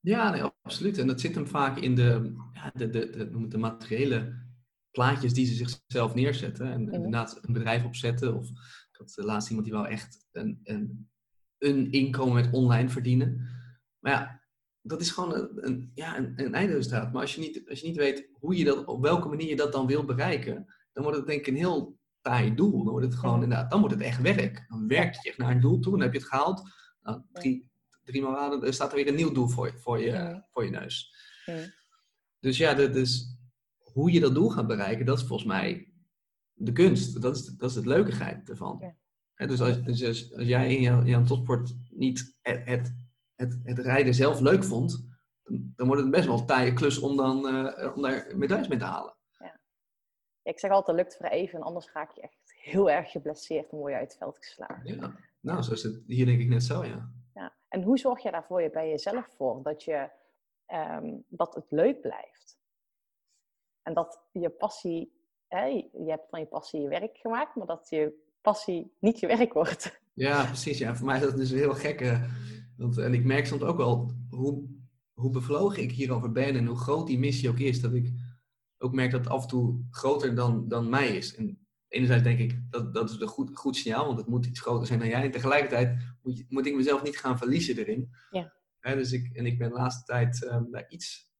[0.00, 0.98] Ja, nee, absoluut.
[0.98, 4.32] En dat zit hem vaak in de, ja, de, de, de, de materiële
[4.90, 6.66] plaatjes die ze zichzelf neerzetten.
[6.66, 8.36] En inderdaad een bedrijf opzetten.
[8.36, 8.48] Of
[8.90, 11.10] ik had eh, laatst iemand die wou echt een, een,
[11.62, 13.48] een inkomen met online verdienen.
[13.98, 14.42] Maar ja,
[14.82, 17.12] dat is gewoon een, een, ja, een, een eindresultaat.
[17.12, 19.56] Maar als je, niet, als je niet weet hoe je dat, op welke manier je
[19.56, 22.70] dat dan wil bereiken, dan wordt het denk ik een heel taai doel.
[22.84, 24.64] Dan wordt het gewoon, inderdaad, dan wordt het echt werk.
[24.68, 26.62] Dan werk je echt naar een doel toe, dan heb je het gehaald.
[27.02, 27.70] Nou, drie,
[28.04, 30.12] drie maanden staat er weer een nieuw doel voor, je- voor, je,
[30.50, 31.14] voor je neus.
[31.46, 31.68] Mhm.
[32.38, 33.36] Dus ja, dat is,
[33.78, 35.92] hoe je dat doel gaat bereiken, dat is volgens mij
[36.52, 37.22] de kunst.
[37.22, 38.78] Dat is, dat is het leukigheid ervan.
[39.36, 39.46] Ja.
[39.46, 42.94] Dus, als, dus als, als jij in jouw, topsport niet het, het,
[43.34, 45.08] het, het rijden zelf leuk vond,
[45.42, 48.68] dan, dan wordt het best wel een taaie klus om, dan, eh, om daar medailles
[48.68, 49.16] mee te halen.
[50.42, 53.78] Ik zeg altijd, lukt voor even, en anders raak je echt heel erg geblesseerd en
[53.78, 54.96] word je uit het veld geslagen.
[54.96, 55.16] Ja.
[55.40, 57.10] Nou, zo is het hier denk ik net zo, ja.
[57.34, 57.54] Ja.
[57.68, 60.10] En hoe zorg je daarvoor je bij jezelf voor dat, je,
[60.66, 62.58] ehm, dat het leuk blijft?
[63.82, 65.12] En dat je passie,
[65.48, 69.26] hè, je hebt van je passie je werk gemaakt, maar dat je passie niet je
[69.26, 70.00] werk wordt.
[70.14, 70.78] Ja, precies.
[70.78, 70.96] Ja.
[70.96, 72.00] Voor mij is dat dus heel gek.
[72.00, 72.22] eh,
[72.76, 74.68] want, en ik merk soms ook wel hoe,
[75.12, 77.80] hoe bevlogen ik hierover ben en hoe groot die missie ook is.
[77.80, 78.12] Dat ik
[78.78, 81.34] ook merk dat het af en toe groter dan, dan mij is.
[81.34, 84.60] En enerzijds denk ik, dat, dat is een goed, goed signaal, want het moet iets
[84.60, 85.24] groter zijn dan jij.
[85.24, 88.10] En tegelijkertijd moet, moet ik mezelf niet gaan verliezen erin.
[88.30, 88.52] Ja.
[88.80, 91.30] Dus ik, en ik ben de laatste tijd ehm, daar iets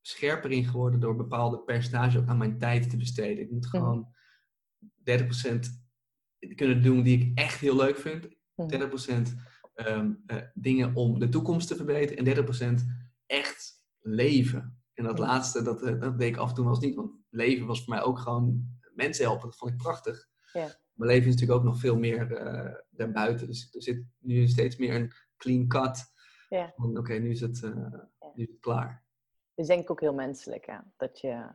[0.00, 3.44] scherper in geworden door bepaalde percentage ook aan mijn tijd te besteden.
[3.44, 4.08] Ik moet gewoon
[4.84, 5.58] 30%
[6.54, 8.28] kunnen doen die ik echt heel leuk vind.
[8.54, 8.68] Mhm.
[8.68, 9.34] 30%
[9.74, 12.86] ehm, eh, dingen om de toekomst te verbeteren en 30%
[13.26, 14.82] echt leven.
[14.94, 15.24] En dat Ja.
[15.24, 17.84] laatste, dat, eh, dat deed ik af en toe wel eens niet, want leven was
[17.84, 19.48] voor mij ook gewoon mensen helpen.
[19.48, 20.28] Dat vond ik prachtig.
[20.52, 20.76] Ja.
[20.92, 23.46] Mijn leven is natuurlijk ook nog veel meer eh, daarbuiten.
[23.46, 26.04] Dus er zit nu steeds meer een clean cut.
[26.48, 26.72] Ja.
[26.76, 27.62] Oké, nu is het,
[28.34, 29.04] nu is het klaar.
[29.54, 30.76] Dat is denk ik ook heel menselijk, hè?
[30.96, 31.48] Dat je,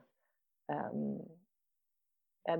[0.65, 1.17] ehm,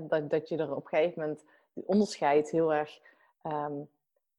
[0.08, 2.98] dat, dat je er op een gegeven moment onderscheid heel erg.
[3.42, 3.72] ehm,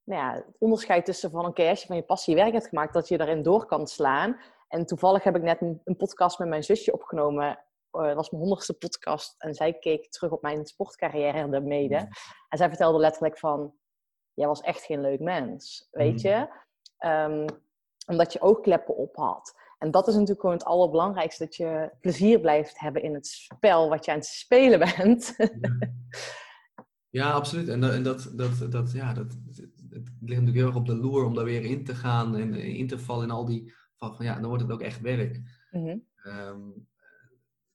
[0.04, 2.68] nou ja, het onderscheid tussen van oké, als je van je passie je werk hebt
[2.68, 4.40] gemaakt, dat je daarin door kan slaan.
[4.68, 7.48] En toevallig heb ik net een, een podcast met mijn zusje opgenomen.
[7.92, 9.36] Eh, dat was mijn honderdste podcast.
[9.38, 11.96] En zij keek terug op mijn sportcarrière daarmede.
[12.50, 13.74] En zij vertelde letterlijk van,
[14.34, 16.28] jij was echt geen leuk mens, weet Mhm.
[16.28, 16.48] je?
[16.98, 17.48] Ehm,
[18.08, 19.56] omdat je oogkleppen op had.
[19.80, 21.44] En dat is natuurlijk gewoon het allerbelangrijkste.
[21.44, 25.36] Dat je plezier blijft hebben in het spel wat je aan het spelen bent.
[27.16, 27.68] Ja, absoluut.
[27.68, 29.58] En, dat, en dat, dat, dat, ja, dat, het
[29.90, 32.54] het ligt natuurlijk heel erg op de loer om daar weer in te gaan en
[32.54, 35.02] eh, in te vallen in al die van, van ja, dan wordt het ook echt
[35.02, 35.42] werk.
[36.16, 36.70] Ehm,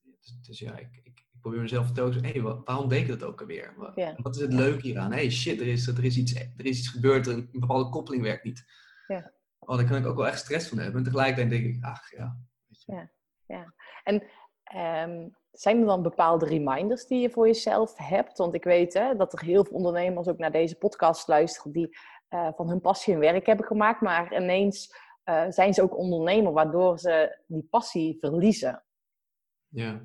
[0.03, 3.23] dus, dus ja, ik, ik, ik probeer mezelf te hé, hey, waarom deed ik dat
[3.23, 3.75] ook alweer?
[3.77, 4.17] Wat, Ja.
[4.23, 5.13] wat is het leuke hieraan?
[5.13, 8.23] hey, shit, er is, er, is iets, er is iets gebeurd, een, een bepaalde koppeling
[8.23, 8.65] werkt niet.
[9.07, 9.33] Ja.
[9.59, 10.97] Oh, daar kan ik ook wel echt stress van hebben.
[10.97, 12.39] En tegelijkertijd denk ik, ach ja.
[12.67, 12.85] Weet
[13.47, 13.73] je.
[14.05, 14.23] En
[14.63, 18.39] ehm, zijn er dan bepaalde reminders die je voor jezelf hebt?
[18.39, 21.97] Want ik weet hè, dat er heel veel ondernemers ook naar deze podcast luisteren die
[22.29, 26.53] eh, van hun passie hun werk hebben gemaakt, maar ineens eh, zijn ze ook ondernemer,
[26.53, 28.83] waardoor ze die passie verliezen.
[29.69, 30.03] Ja.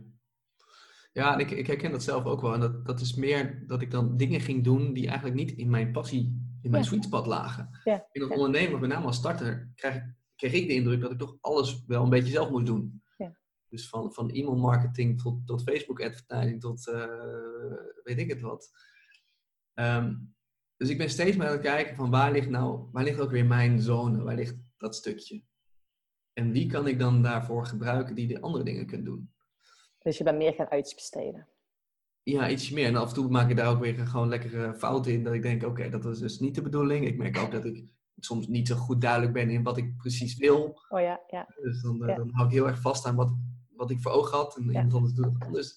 [1.11, 2.53] Ja, en ik, ik herken dat zelf ook wel.
[2.53, 5.69] En dat, dat is meer dat ik dan dingen ging doen die eigenlijk niet in
[5.69, 6.19] mijn passie,
[6.61, 6.89] in mijn Ja.
[6.89, 7.79] sweet spot lagen.
[7.83, 8.35] Ja, In dat ja.
[8.35, 11.83] ondernemen, met name als starter, krijg, ik- kreeg ik de indruk dat ik toch alles
[11.87, 13.03] wel een beetje zelf moest doen.
[13.75, 17.07] Dus van, van e-mail marketing tot, tot Facebook advertising tot eh,
[18.03, 18.71] weet ik het wat.
[19.73, 20.15] Ehm,
[20.77, 23.31] dus ik ben steeds meer aan het kijken van waar ligt nou, waar ligt ook
[23.31, 25.43] weer mijn zone, waar ligt dat stukje?
[26.33, 29.33] En wie kan ik dan daarvoor gebruiken die de andere dingen kunnen doen?
[29.99, 31.47] Dus je bent meer gaan uitbesteden.
[32.23, 32.85] Ja, ietsje meer.
[32.85, 35.23] En af en toe maak ik daar ook weer gewoon lekkere fouten in.
[35.23, 37.05] Dat ik denk, oké, dat was dus niet de bedoeling.
[37.05, 37.85] Ik merk ook dat ik
[38.19, 40.81] soms niet zo goed duidelijk ben in wat ik precies wil.
[40.89, 41.47] Oh ja, ja.
[41.61, 42.15] Dus dan, eh, Ja.
[42.15, 43.33] dan hou ik heel erg vast aan wat,
[43.75, 44.55] wat ik voor ogen had.
[44.55, 44.67] En Ja.
[44.71, 45.73] iemand anders doet het anders.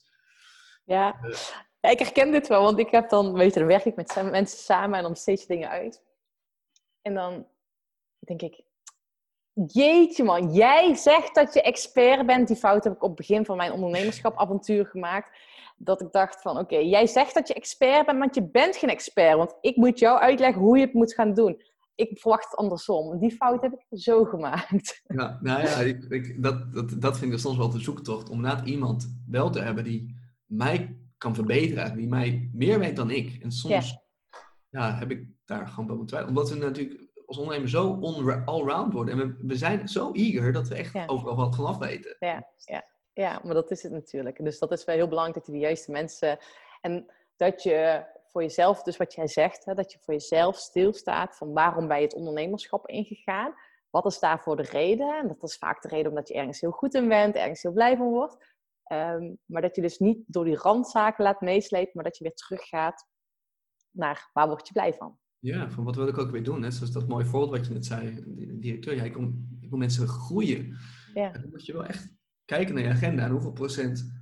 [0.84, 1.18] Ja.
[1.22, 1.38] Eh.
[1.80, 4.14] ja, ik herken dit wel, want ik heb dan, weet je, dan werk ik met
[4.30, 6.02] mensen samen en dan besteed je dingen uit.
[7.02, 7.46] En dan
[8.18, 8.62] denk ik,
[9.66, 12.48] jeetje man, jij zegt dat je expert bent.
[12.48, 15.36] Die fout heb ik op het begin van mijn ondernemerschap avontuur gemaakt.
[15.76, 18.90] Dat ik dacht van, oké, jij zegt dat je expert bent, want je bent geen
[18.90, 19.36] expert.
[19.36, 21.62] Want ik moet jou uitleggen hoe je het moet gaan doen.
[21.98, 23.18] Ik verwacht het andersom.
[23.18, 25.00] Die fout heb ik zo gemaakt.
[25.16, 28.28] Ja, nou ja, ik, ik, dat, dat, dat vind ik soms wel de zoektocht.
[28.28, 31.96] Om inderdaad iemand wel te hebben die mij kan verbeteren.
[31.96, 33.42] Die mij meer weet dan ik.
[33.42, 33.96] En soms
[34.70, 34.94] ja.
[34.98, 36.28] heb ik daar gewoon bij mijn twijfel.
[36.28, 39.20] Omdat we natuurlijk als ondernemer zo onra- allround worden.
[39.20, 41.06] En we, we zijn zo eager dat we echt Ja.
[41.06, 42.16] overal wat vanaf weten.
[43.12, 44.44] Ja, maar dat is het natuurlijk.
[44.44, 46.38] Dus dat is wel heel belangrijk dat je de juiste mensen.
[46.80, 47.06] En
[47.36, 51.52] dat je voor jezelf, dus wat jij zegt, hè, dat je voor jezelf stilstaat van
[51.52, 53.54] waarom ben je het ondernemerschap ingegaan.
[53.90, 55.18] Wat is daarvoor de reden?
[55.18, 57.72] En dat is vaak de reden omdat je ergens heel goed in bent, ergens heel
[57.72, 58.56] blij van wordt.
[58.82, 62.34] Ehm, maar dat je dus niet door die randzaken laat meeslepen, maar dat je weer
[62.34, 63.06] teruggaat
[63.90, 65.18] naar waar word je blij van.
[65.38, 66.62] Ja, van wat wil ik ook weer doen?
[66.62, 66.70] Hè?
[66.70, 68.22] Zoals dat mooie voorbeeld wat je net zei,
[68.60, 68.94] directeur.
[68.94, 70.76] Ja, ik wil, ik wil mensen groeien.
[71.14, 71.32] Ja.
[71.32, 74.12] En dan moet je wel echt kijken naar je agenda en hoeveel procent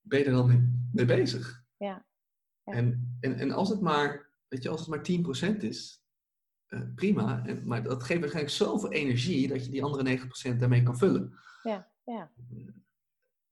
[0.00, 1.64] ben je er dan mee bezig.
[1.76, 2.06] Ja.
[2.66, 2.72] Ja.
[2.72, 6.04] En, en, en als het maar, weet je, als het maar 10% is,
[6.66, 7.42] eh, prima.
[7.46, 10.18] En, maar dat geeft waarschijnlijk zoveel energie dat je die andere
[10.54, 11.38] 90% daarmee kan vullen.
[11.62, 12.30] Ja, ja.
[12.48, 12.72] Ja.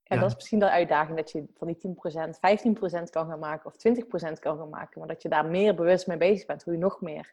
[0.06, 3.66] Ja, dat is misschien de uitdaging dat je van die 10% 15% kan gaan maken
[3.66, 4.98] of 20% kan gaan maken.
[4.98, 6.64] Maar dat je daar meer bewust mee bezig bent.
[6.64, 7.32] Hoe je nog meer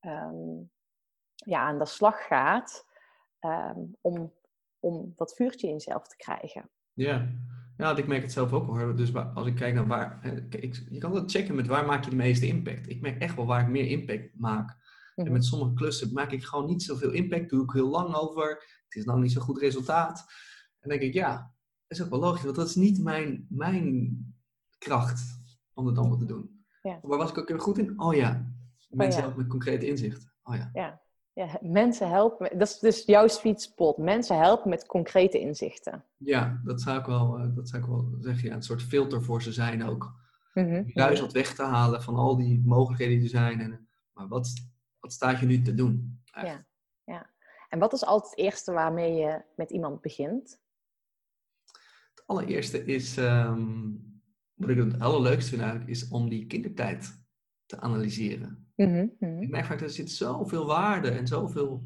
[0.00, 0.62] ehm,
[1.34, 2.86] ja, aan de slag gaat
[3.38, 4.32] ehm, om,
[4.78, 6.70] om dat vuurtje in jezelf te krijgen.
[6.92, 7.28] Ja.
[7.78, 8.96] Ja, want ik merk het zelf ook hoor.
[8.96, 12.10] Dus als ik kijk naar waar, ik, je kan wel checken met waar maak je
[12.10, 12.88] de meeste impact.
[12.88, 14.76] Ik merk echt wel waar ik meer impact maak.
[15.14, 15.32] En Mhm.
[15.32, 18.48] met sommige klussen maak ik gewoon niet zoveel impact, doe ik heel lang over.
[18.84, 20.18] Het is nog niet zo'n goed resultaat.
[20.80, 21.54] En dan denk ik, ja,
[21.86, 24.16] dat is ook wel logisch, want dat is niet mijn, mijn
[24.78, 25.20] kracht
[25.74, 26.64] om het allemaal te doen.
[26.82, 26.98] Ja.
[27.02, 28.00] Waar was ik ook weer goed in?
[28.00, 28.52] Oh ja,
[28.88, 29.26] mensen ja.
[29.26, 30.32] helpen met concrete inzicht.
[30.42, 30.70] Oh ja.
[30.72, 31.02] Ja,
[31.60, 33.96] mensen helpen, dat is dus jouw sweet spot.
[33.96, 36.04] Mensen helpen met concrete inzichten.
[36.16, 38.48] Ja, dat zou ik wel, eh, dat zou ik wel zeggen.
[38.48, 40.14] Ja, een soort filter voor ze zijn ook.
[40.54, 40.82] Mhm.
[40.86, 43.60] Juist wat weg te halen van al die mogelijkheden die er zijn.
[43.60, 44.52] En, maar wat,
[45.00, 46.20] wat staat je nu te doen?
[46.30, 46.68] eigenlijk?
[47.68, 50.60] En wat is altijd het eerste waarmee je met iemand begint?
[52.14, 53.90] Het allereerste is, ehm,
[54.54, 57.24] wat ik het allerleukste vind eigenlijk, is om die kindertijd
[57.66, 58.67] te analyseren.
[58.86, 59.42] Mhm, mhm.
[59.42, 61.82] Ik merk vaak dat er zit zoveel waarde en zoveel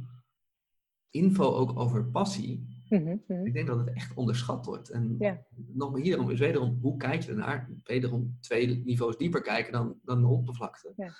[1.11, 2.81] info ook over passie.
[2.89, 3.17] Mhm.
[3.45, 4.91] Ik denk dat het echt onderschat wordt.
[4.91, 5.43] En Ja.
[5.55, 7.71] nog maar hierom is wederom, hoe kijk je ernaar?
[7.85, 10.93] Wederom twee niveaus dieper kijken dan, dan de oppervlakte.
[10.97, 11.11] Ja.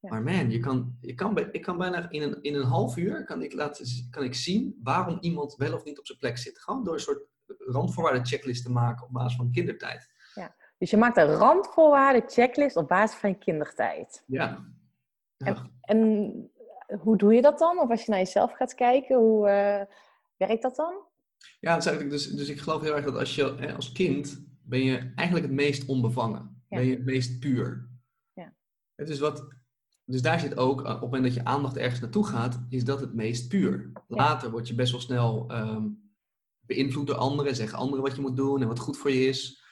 [0.00, 0.10] Ja.
[0.10, 2.96] Maar man, je kan, je kan, bij- ik kan bijna in een, in een half
[2.96, 6.38] uur kan ik, laten, kan ik zien waarom iemand wel of niet op zijn plek
[6.38, 6.58] zit.
[6.58, 7.26] Gewoon door een soort
[7.58, 10.12] randvoorwaarden checklist te maken op basis van kindertijd.
[10.78, 14.22] Dus je maakt een randvoorwaarden checklist op basis van je kindertijd.
[14.26, 14.64] Ja.
[15.36, 16.50] En- En
[17.00, 17.78] hoe doe je dat dan?
[17.78, 19.94] Of als je naar jezelf gaat kijken, hoe eh,
[20.36, 20.94] werkt dat dan?
[21.60, 24.44] Ja, dat is dus, dus ik geloof heel erg dat als je hè, als kind
[24.62, 26.62] ben je eigenlijk het meest onbevangen.
[26.68, 26.76] Ja.
[26.78, 27.88] Ben je het meest puur.
[28.32, 28.54] Ja.
[28.94, 29.48] Het is wat,
[30.04, 32.84] dus daar zit ook, eh, op het moment dat je aandacht ergens naartoe gaat, is
[32.84, 33.92] dat het meest puur.
[34.06, 35.88] Later word je best wel snel ehm,
[36.60, 39.62] beïnvloed door anderen, zeggen anderen wat je moet doen en wat goed voor je is.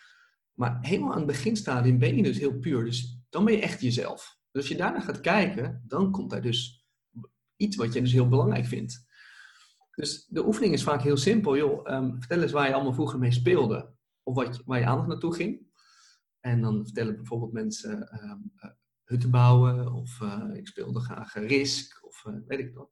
[0.53, 2.85] Maar helemaal aan het beginstadium ben je dus heel puur.
[2.85, 4.41] Dus dan ben je echt jezelf.
[4.53, 6.87] Dus als je daarna gaat kijken, dan komt daar dus
[7.57, 9.05] iets wat je dus heel belangrijk vindt.
[9.95, 11.57] Dus de oefening is vaak heel simpel.
[11.57, 13.95] Joh, ehm, vertel eens waar je allemaal vroeger mee speelde.
[14.23, 15.71] Of wat, je- waar je aandacht naartoe ging.
[16.41, 18.35] En dan vertellen bijvoorbeeld mensen eh,
[19.05, 19.93] hutten bouwen.
[19.93, 22.05] Of eh, ik speelde graag Risk.
[22.07, 22.91] Of eh, weet ik wat.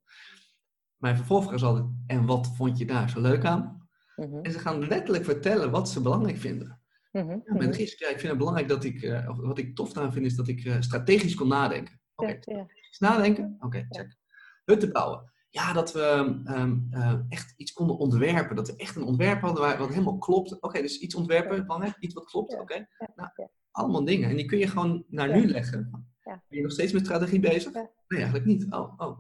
[0.97, 3.89] Mijn vervolgvraag is altijd, en wat vond je daar zo leuk aan?
[4.17, 6.80] Mhm, En ze gaan letterlijk vertellen wat ze belangrijk vinden.
[7.11, 7.57] Mhm, Ja, mhm.
[7.57, 10.27] met Risk, ja, ik vind het belangrijk dat ik, eh, wat ik tof aan vind,
[10.27, 12.01] is dat ik eh, strategisch kon nadenken.
[12.15, 12.67] Oké, ja.
[12.99, 13.57] nadenken?
[13.61, 14.17] Oké, check.
[14.65, 15.33] Hutten bouwen.
[15.51, 18.57] Ja, dat we ehm, eh, echt iets konden ontwerpen.
[18.57, 20.61] Dat we echt een ontwerp hadden waar, wat helemaal klopt.
[20.61, 21.97] Oké, dus iets ontwerpen, belangrijk.
[22.01, 22.89] Iets wat klopt, oké.
[23.15, 23.31] Nou,
[23.71, 24.31] allemaal dingen.
[24.31, 26.09] En die kun je gewoon naar nu leggen.
[26.23, 27.73] Ben je nog steeds met strategie bezig?
[27.73, 28.73] Nee, eigenlijk niet.
[28.73, 29.19] Oh, oh.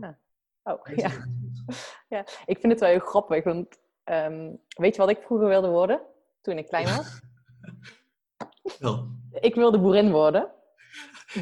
[0.62, 1.10] Oh, ja.
[2.16, 2.24] ja.
[2.44, 3.44] Ik vind het wel heel grappig.
[3.44, 6.00] Want, ehm, weet je wat ik vroeger wilde worden?
[6.40, 7.20] Toen ik klein was?
[8.78, 9.08] Wel.
[9.40, 10.50] ik wilde boerin worden.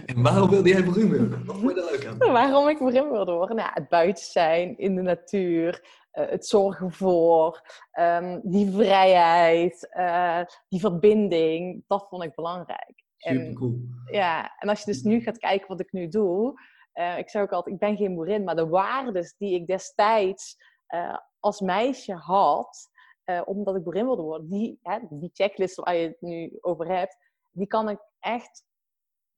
[0.07, 1.47] En waarom wilde jij beroemd worden?
[1.47, 2.33] Wat vond je leuk aan?
[2.33, 3.57] Waarom ik boerin wilde worden?
[3.57, 5.83] Nou, het buiten zijn, in de natuur,
[6.19, 11.85] eh, het zorgen voor, ehm, die vrijheid, eh, die verbinding.
[11.87, 13.05] Dat vond ik belangrijk.
[13.17, 13.81] Super cool.
[14.11, 16.61] ja, en als je dus nu gaat kijken wat ik nu doe,
[16.93, 20.57] eh, ik zeg ook altijd, ik ben geen boerin, maar de waardes die ik destijds
[21.41, 22.89] als meisje had,
[23.29, 26.89] eh, omdat ik boerin wilde worden, die, hè, die checklist waar je het nu over
[26.89, 27.17] hebt,
[27.51, 28.65] die kan ik echt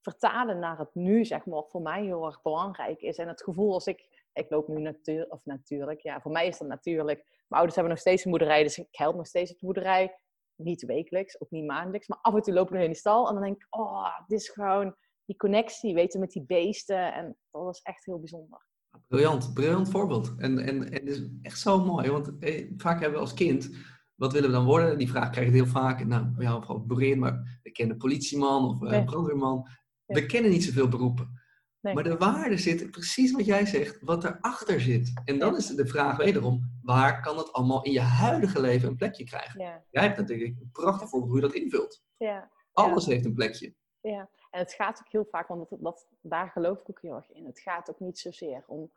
[0.00, 3.16] vertalen naar het nu, zeg maar, wat voor mij heel erg belangrijk is.
[3.16, 6.59] En het gevoel als ik, ik loop nu natuur, of natuurlijk, ja, voor mij is
[6.59, 7.18] dat natuurlijk.
[7.24, 10.18] Mijn ouders hebben nog steeds een boerderij, dus ik help nog steeds op de boerderij.
[10.55, 13.29] Niet wekelijks, ook niet maandelijks, maar af en toe loop ik nog in de stal
[13.29, 17.14] en dan denk ik, oh, dit is gewoon die connectie, weten, met die beesten.
[17.14, 18.68] En dat was echt heel bijzonder.
[19.09, 20.35] Briljant, briljant voorbeeld.
[20.38, 23.70] En, en, en het is echt zo mooi, want eh, vaak hebben we als kind,
[24.14, 24.98] wat willen we dan worden?
[24.98, 26.05] Die vraag krijg je heel vaak.
[26.05, 29.05] Nou, ja, bijvoorbeeld boerin, maar we kennen politieman of eh, Nee.
[29.05, 29.68] brandweerman.
[30.07, 31.38] We kennen niet zoveel beroepen.
[31.81, 31.94] Nee.
[31.94, 35.20] Maar de waarde zit precies wat jij zegt, wat erachter zit.
[35.24, 35.57] En dan Ja.
[35.59, 39.61] is de vraag wederom, waar kan het allemaal in je huidige leven een plekje krijgen?
[39.61, 42.03] Ja, Jij hebt natuurlijk een prachtig voorbeeld hoe je dat invult.
[42.16, 42.50] ja.
[42.72, 43.74] Alles heeft een plekje.
[44.00, 47.14] Ja, en het gaat ook heel vaak, want dat, dat, daar geloof ik ook heel
[47.14, 47.46] erg in.
[47.46, 48.92] Het gaat ook niet zozeer om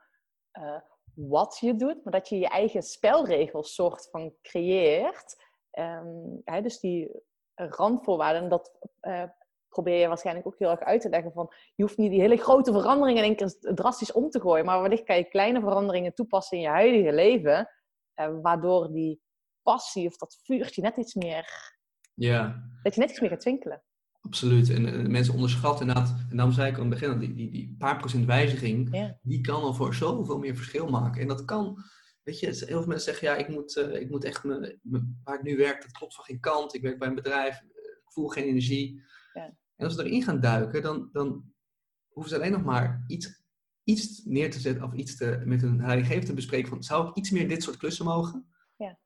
[0.52, 0.80] eh,
[1.14, 5.44] wat je doet, maar dat je je eigen spelregels soort van creëert.
[5.72, 7.24] Ehm, hè, dus die
[7.56, 9.24] randvoorwaarden, dat eh,
[9.68, 11.32] probeer je waarschijnlijk ook heel erg uit te leggen.
[11.32, 14.66] Van, je hoeft niet die hele grote veranderingen in één keer drastisch om te gooien,
[14.66, 17.70] maar wellicht kan je kleine veranderingen toepassen in je huidige leven,
[18.14, 19.22] eh, waardoor die
[19.62, 21.76] passie of dat vuurtje net iets meer,
[22.14, 23.84] Ja, dat je net iets meer gaat twinkelen.
[24.26, 24.70] Absoluut.
[24.70, 27.52] En eh, mensen onderschatten inderdaad, en daarom zei ik aan het begin, al, die, die,
[27.52, 29.18] die paar procent wijziging, Ja.
[29.22, 31.22] die kan al voor zoveel meer verschil maken.
[31.22, 31.84] En dat kan,
[32.24, 35.14] weet je, heel veel mensen zeggen, ja, ik moet, eh, ik moet echt, me, me-
[35.24, 36.74] waar ik nu werk, dat klopt van geen kant.
[36.74, 37.66] Ik werk bij een bedrijf, eh,
[38.04, 39.02] ik voel geen energie.
[39.34, 39.46] Ja.
[39.76, 41.44] En als we erin gaan duiken, dan, dan
[42.08, 43.44] hoeven ze alleen nog maar iets,
[43.84, 47.16] iets neer te zetten, of iets te, met een leidinggever te bespreken van, zou ik
[47.16, 48.48] iets meer dit soort klussen mogen?
[48.78, 49.00] Ja.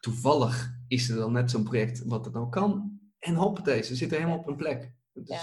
[0.00, 2.93] Toevallig is er dan net zo'n project wat het dan kan.
[3.24, 4.92] En hoppatee, ze zitten helemaal op een plek.
[5.12, 5.40] Dus Ja.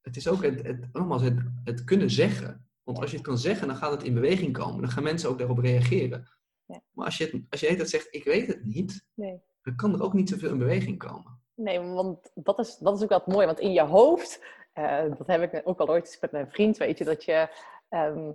[0.00, 2.68] het is ook het, het, nogmaals, het, het kunnen zeggen.
[2.82, 4.80] Want als je het kan zeggen, dan gaat het in beweging komen.
[4.80, 6.28] Dan gaan mensen ook daarop reageren.
[6.64, 6.80] Ja.
[6.90, 9.40] Maar als je, het, als je het zegt, ik weet het niet, Nee.
[9.62, 11.40] dan kan er ook niet zoveel in beweging komen.
[11.54, 13.46] Nee, want dat is, dat is ook wat mooi.
[13.46, 16.76] Want in je hoofd, eh, dat heb ik ook al ooit eens met mijn vriend,
[16.76, 17.48] weet je, dat je...
[17.88, 18.28] ehm,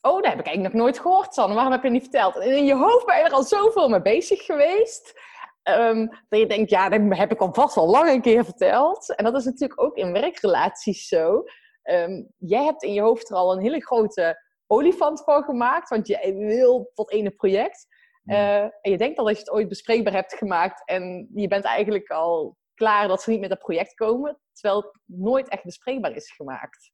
[0.00, 1.54] oh, dat heb ik eigenlijk nog nooit gehoord, Sanne.
[1.54, 2.36] Waarom heb je niet verteld?
[2.36, 5.20] En in je hoofd ben je er al zoveel mee bezig geweest.
[5.68, 9.14] Ehm, dat je denkt, ja, dat heb ik al vast al lang een keer verteld.
[9.14, 11.42] En dat is natuurlijk ook in werkrelaties zo.
[11.82, 15.88] Ehm, jij hebt in je hoofd er al een hele grote olifant van gemaakt.
[15.88, 17.86] Want je wil dat ene project.
[18.24, 21.64] Eh, en je denkt al dat je het ooit bespreekbaar hebt gemaakt en je bent
[21.64, 26.12] eigenlijk al klaar dat ze niet met dat project komen, terwijl het nooit echt bespreekbaar
[26.12, 26.92] is gemaakt.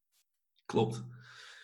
[0.66, 1.04] Klopt.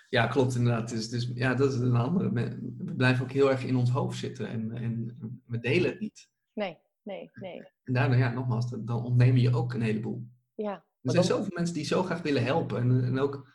[0.09, 0.89] Ja, klopt inderdaad.
[0.89, 2.33] Dus, dus ja, dat is een andere.
[2.33, 6.01] We we blijven ook heel erg in ons hoofd zitten en, en we delen het
[6.01, 6.29] niet.
[6.53, 6.79] Nee,
[7.11, 7.63] nee, nee.
[7.85, 10.23] En daardoor, ja, nogmaals, dan- ontneem je ook een heleboel.
[10.55, 12.79] Ja, Er zijn dan- zoveel mensen die zo graag willen helpen.
[12.81, 13.49] En, en ook,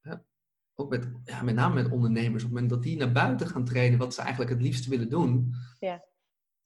[0.00, 0.24] ja,
[0.74, 2.42] ook met, ja, met name met ondernemers.
[2.44, 5.08] Op het moment dat die naar buiten gaan treden wat ze eigenlijk het liefst willen
[5.08, 5.54] doen.
[5.78, 6.04] Ja.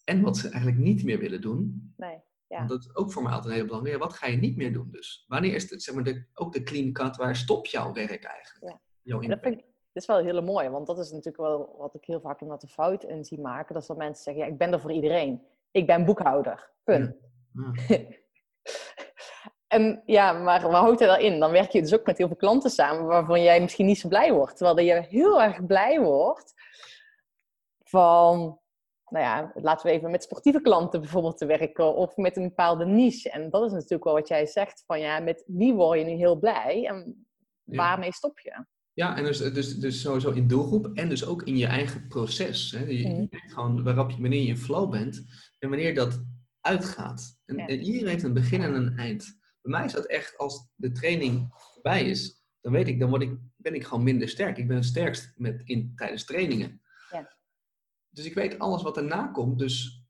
[0.05, 1.93] En wat ze eigenlijk niet meer willen doen.
[1.97, 2.19] nee.
[2.47, 2.57] Ja.
[2.57, 4.01] Want dat is ook voor mij altijd een hele belangrijke.
[4.01, 5.25] Wat ga je niet meer doen dus?
[5.29, 7.17] Wanneer is het, zeg maar, de, ook de clean cut?
[7.17, 8.73] Waar stopt jouw werk eigenlijk?
[8.73, 8.81] Ja.
[9.03, 11.95] Jouw dat vind ik dat is wel heel mooi, want dat is natuurlijk wel wat
[11.95, 13.73] ik heel vaak inderdaad de fout in zie maken.
[13.75, 15.43] Dat is dat mensen zeggen, ja, ik ben er voor iedereen.
[15.75, 16.71] Ik ben boekhouder.
[16.85, 17.17] Punt.
[17.53, 17.99] Ja.
[19.67, 21.41] En ja, maar wat houdt hij daarin?
[21.41, 24.09] Dan werk je dus ook met heel veel klanten samen waarvan jij misschien niet zo
[24.09, 24.57] blij wordt.
[24.57, 26.55] Terwijl dat je heel erg blij wordt
[27.85, 28.61] van,
[29.05, 32.87] nou ja, laten we even met sportieve klanten bijvoorbeeld te werken of met een bepaalde
[32.87, 33.31] niche.
[33.31, 36.13] En dat is natuurlijk wel wat jij zegt van, ja, met wie word je nu
[36.13, 37.27] heel blij en
[37.65, 38.65] waarmee stop je?
[38.95, 42.71] Ja, en dus, dus, dus sowieso in doelgroep en dus ook in je eigen proces.
[42.71, 42.85] Hè.
[42.85, 45.25] Je, merkt gewoon waarop je, wanneer je in flow bent
[45.59, 46.25] en wanneer dat
[46.61, 47.39] uitgaat.
[47.45, 47.67] En, Ja.
[47.67, 49.39] en iedereen heeft een begin en een eind.
[49.63, 53.23] Bij mij is dat echt als de training voorbij is, dan weet ik, dan word
[53.23, 54.59] ik, ben ik gewoon minder sterk.
[54.59, 56.81] Ik ben het sterkst met, in, tijdens trainingen.
[57.11, 57.37] Ja.
[58.11, 60.05] Dus ik weet alles wat erna komt, dus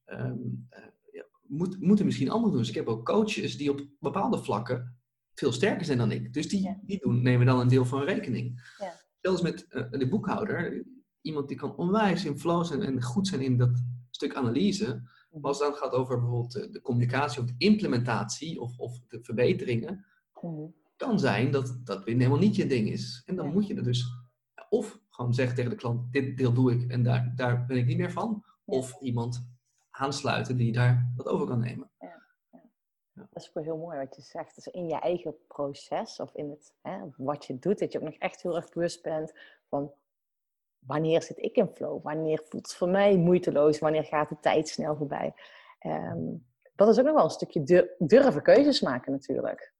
[1.12, 2.60] ja, moet, moeten misschien anderen doen.
[2.60, 4.98] Dus ik heb ook coaches die op bepaalde vlakken
[5.34, 6.32] veel sterker zijn dan ik.
[6.32, 6.78] Dus die, Ja.
[6.82, 8.74] die doen, nemen dan een deel van rekening.
[8.78, 8.92] Ja.
[9.20, 10.84] Zelfs met eh, de boekhouder,
[11.20, 15.12] iemand die kan onwijs in flow zijn en goed zijn in dat stuk analyse.
[15.30, 19.00] Maar als het dan gaat over bijvoorbeeld eh, de communicatie of de implementatie of, of
[19.08, 20.04] de verbeteringen,
[20.42, 20.66] Mhm.
[20.96, 23.22] kan zijn dat dat weer helemaal niet je ding is.
[23.26, 23.52] En dan Ja.
[23.52, 24.06] moet je er dus
[24.68, 27.86] of gewoon zeggen tegen de klant, dit deel doe ik en daar, daar ben ik
[27.86, 28.44] niet meer van.
[28.64, 29.46] Of iemand
[29.90, 31.90] aansluiten die daar dat over kan nemen.
[33.14, 34.54] Dat is ook wel heel mooi wat je zegt.
[34.54, 38.04] Dus in je eigen proces of in het, hè, wat je doet, dat je ook
[38.04, 39.32] nog echt heel erg bewust bent
[39.68, 39.92] van
[40.78, 42.02] wanneer zit ik in flow?
[42.02, 43.78] Wanneer voelt het voor mij moeiteloos?
[43.78, 45.34] Wanneer gaat de tijd snel voorbij?
[45.78, 46.22] Ehm,
[46.74, 49.72] dat is ook nog wel een stukje dur- durven keuzes maken natuurlijk.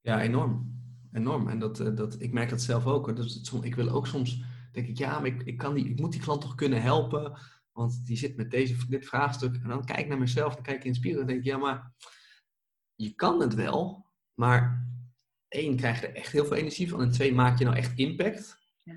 [0.00, 0.76] Ja, enorm.
[1.12, 1.48] enorm.
[1.48, 3.06] En dat, eh, dat, ik merk dat zelf ook.
[3.06, 3.14] hoor.
[3.14, 6.12] Dus ik wil ook soms, denk ik, ja, maar ik, ik, kan die, ik moet
[6.12, 7.38] die klant toch kunnen helpen.
[7.72, 9.54] Want die zit met deze, dit vraagstuk.
[9.62, 11.44] En dan kijk ik naar mezelf, dan kijk ik in de spiegel en denk ik,
[11.44, 11.92] ja, maar
[12.98, 14.06] je kan het wel.
[14.34, 14.86] Maar
[15.48, 17.00] één, krijg je er echt heel veel energie van.
[17.00, 18.58] En twee, maak je nou echt impact.
[18.82, 18.92] Ja.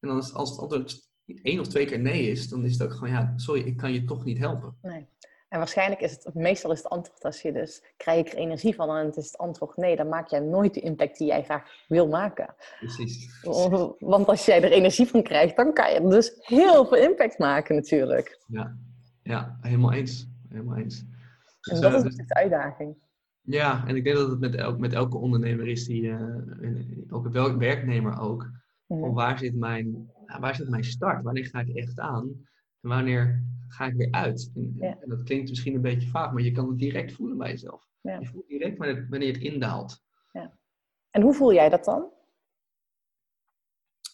[0.00, 1.08] En dan is, als het antwoord
[1.42, 3.92] één of twee keer nee is, dan is het ook gewoon, ja, sorry, ik kan
[3.92, 4.76] je toch niet helpen.
[4.82, 5.06] Nee.
[5.48, 8.74] En waarschijnlijk is het, meestal is het antwoord als je dus, krijg ik er energie
[8.74, 11.44] van en het is het antwoord nee, dan maak jij nooit de impact die jij
[11.44, 12.54] graag wil maken.
[12.78, 13.42] Precies.
[13.98, 17.74] Want als jij er energie van krijgt, dan kan je dus heel veel impact maken
[17.74, 18.40] natuurlijk.
[18.46, 18.76] Ja,
[19.22, 20.26] ja helemaal eens.
[20.48, 21.04] Helemaal eens.
[21.60, 22.96] Dus, En dat eh, is dus- dus de uitdaging.
[23.46, 27.04] Ja, en ik denk dat het met, elk, met elke ondernemer is die, eh, en
[27.32, 28.50] welk werknemer ook.
[28.86, 31.22] Van waar zit mijn, ja, waar zit mijn start?
[31.22, 32.28] Wanneer ga ik echt aan?
[32.80, 34.50] En wanneer ga ik weer uit?
[34.54, 34.98] En, Ja.
[35.00, 37.88] en dat klinkt misschien een beetje vaag, maar je kan het direct voelen bij jezelf.
[38.00, 38.18] Ja.
[38.18, 40.02] Je voelt direct wanneer, wanneer het indaalt.
[41.10, 42.12] En hoe voel jij dat dan?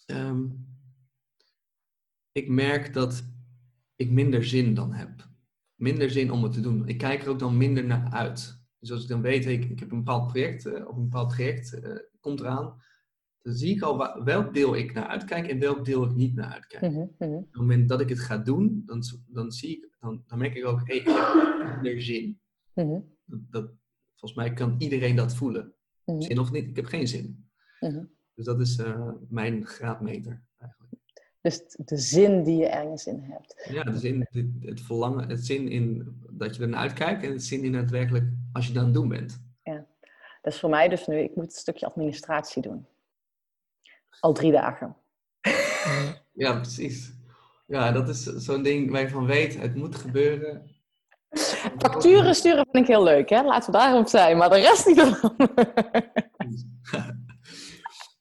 [0.07, 0.47] Ehm,
[2.33, 3.25] ik merk dat
[3.97, 5.29] ik minder zin dan heb.
[5.75, 6.89] Minder zin om het te doen.
[6.89, 8.60] Ik kijk er ook dan minder naar uit.
[8.81, 11.31] Dus als ik dan weet, ik, ik heb een bepaald project eh, of een bepaald
[11.31, 12.83] traject eh, komt eraan,
[13.43, 16.53] dan zie ik al welk deel ik naar uitkijk en welk deel ik niet naar
[16.53, 16.93] uitkijk.
[16.93, 17.33] Mhm, mhm.
[17.33, 20.55] Op het moment dat ik het ga doen, dan, dan zie ik, dan, dan merk
[20.55, 22.41] ik ook, hé, ik heb minder zin.
[22.75, 23.71] Mhm, Dat, dat,
[24.15, 25.75] volgens mij kan iedereen dat voelen.
[26.19, 27.49] Zin of niet, ik heb geen zin.
[28.35, 30.80] Dus dat is eh, mijn graadmeter eigenlijk.
[31.43, 33.69] Dus de zin die je ergens in hebt.
[33.71, 34.27] Ja, de zin,
[34.61, 38.67] het, verlangen, het zin in dat je ernaar uitkijkt en het zin in daadwerkelijk als
[38.67, 39.41] je dan aan het doen bent.
[40.43, 42.87] Dat is voor mij dus nu, ik moet een stukje administratie doen.
[44.21, 44.97] Al drie dagen.
[46.33, 47.13] Ja, precies.
[47.67, 50.71] Ja, dat is zo'n ding waar je van weet, het moet gebeuren.
[51.79, 53.43] Facturen sturen vind ik heel leuk, hè?
[53.43, 55.37] Laten we daarop zijn, maar de rest niet ervan.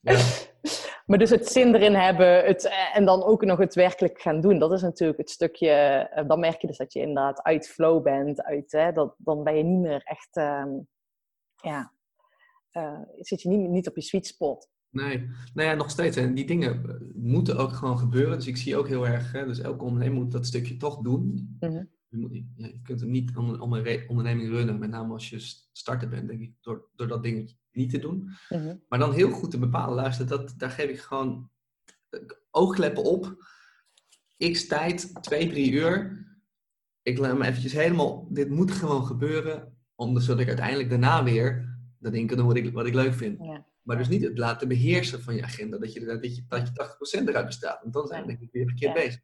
[0.00, 0.16] Ja,
[1.10, 4.40] Maar dus het zin erin hebben het, eh, en dan ook nog het werkelijk gaan
[4.40, 4.58] doen.
[4.58, 8.02] Dat is natuurlijk het stukje, eh, dan merk je dus dat je inderdaad uit flow
[8.02, 8.42] bent.
[8.42, 10.68] Uit, hè, dat, dan ben je niet meer echt, ehm,
[11.54, 11.92] ja,
[12.70, 14.68] eh, zit je niet, niet op je sweet spot.
[14.90, 16.16] nee, nou ja, nog steeds.
[16.16, 18.36] En die dingen moeten ook gewoon gebeuren.
[18.36, 21.56] Dus ik zie ook heel erg, hè, dus elke ondernemer moet dat stukje toch doen.
[21.60, 21.84] Mhm.
[22.08, 25.30] Je, moet, ja, je kunt hem niet om, om een onderneming runnen, met name als
[25.30, 25.38] je
[25.72, 28.30] starter bent, denk ik, door, door dat ding niet te doen.
[28.48, 28.76] Mhm.
[28.88, 31.50] Maar dan heel goed te bepalen, luister, dat, daar geef ik gewoon
[32.10, 33.36] eh, oogkleppen op.
[34.52, 36.24] X tijd, twee, drie uur.
[37.02, 41.78] Ik laat me eventjes helemaal, dit moet gewoon gebeuren, om, zodat ik uiteindelijk daarna weer
[41.98, 43.38] dat ding kan doen wat ik, wat ik leuk vind.
[43.44, 43.66] Ja.
[43.82, 46.66] Maar dus niet het laten beheersen van je agenda, dat je, dat je, dat
[47.10, 47.80] je 80% eruit bestaat.
[47.82, 49.02] Want dan zijn we weer verkeerd Ja.
[49.02, 49.20] bezig.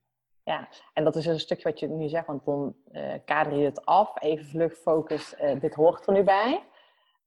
[0.94, 3.64] En dat is dus een stukje wat je nu zegt, want dan eh, kader je
[3.64, 6.62] het af, even vlug, focus, eh, dit hoort er nu bij.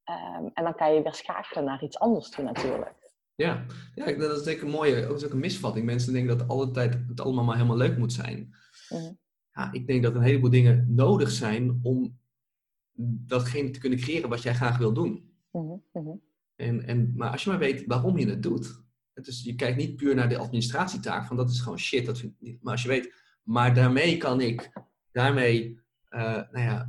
[0.09, 3.13] Ehm, en dan kan je weer schakelen naar iets anders toe natuurlijk.
[3.35, 5.85] Ja, ja dat is denk ik een mooie, dat is ook een misvatting.
[5.85, 8.55] Mensen denken dat alle tijd het allemaal maar helemaal leuk moet zijn.
[8.89, 9.11] Mhm.
[9.51, 12.19] Ja, ik denk dat een heleboel dingen nodig zijn om
[13.27, 15.33] datgene te kunnen creëren wat jij graag wil doen.
[15.51, 16.15] Mhm, mhm.
[16.55, 18.83] En, en, maar als je maar weet waarom je het doet.
[19.13, 22.05] Het is, je kijkt niet puur naar de administratietaak, van dat is gewoon shit.
[22.05, 22.63] Dat vind ik niet.
[22.63, 24.71] Maar als je weet, maar daarmee kan ik
[25.11, 25.79] daarmee
[26.09, 26.87] eh, nou ja,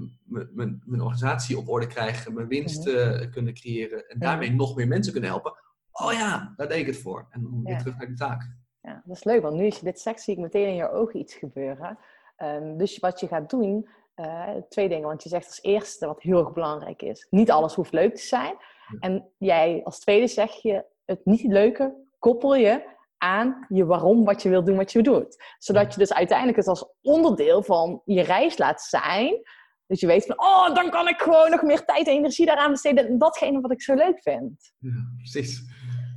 [0.85, 5.12] mijn organisatie op orde krijgen, mijn winst eh, kunnen creëren en daarmee nog meer mensen
[5.12, 5.55] kunnen helpen.
[5.93, 7.27] Oh ja, daar deed ik het voor.
[7.31, 8.43] En dan weer terug naar die taak.
[8.81, 10.91] Ja, dat is leuk, want nu als je dit zegt, zie ik meteen in je
[10.91, 11.99] ogen iets gebeuren.
[12.37, 15.07] Ehm, dus wat je gaat doen, eh, twee dingen.
[15.07, 18.23] Want je zegt als eerste, wat heel erg belangrijk is, niet alles hoeft leuk te
[18.23, 18.55] zijn.
[19.01, 22.83] En jij als tweede zeg je, het niet leuke koppel je
[23.21, 25.55] aan je waarom, wat je wil doen, wat je doet.
[25.59, 29.43] Zodat je dus uiteindelijk het als onderdeel van je reis laat zijn.
[29.87, 32.71] Dus je weet van, oh, dan kan ik gewoon nog meer tijd en energie daaraan
[32.71, 33.09] besteden.
[33.09, 34.73] En datgene wat ik zo leuk vind.
[34.79, 35.62] Ja, precies.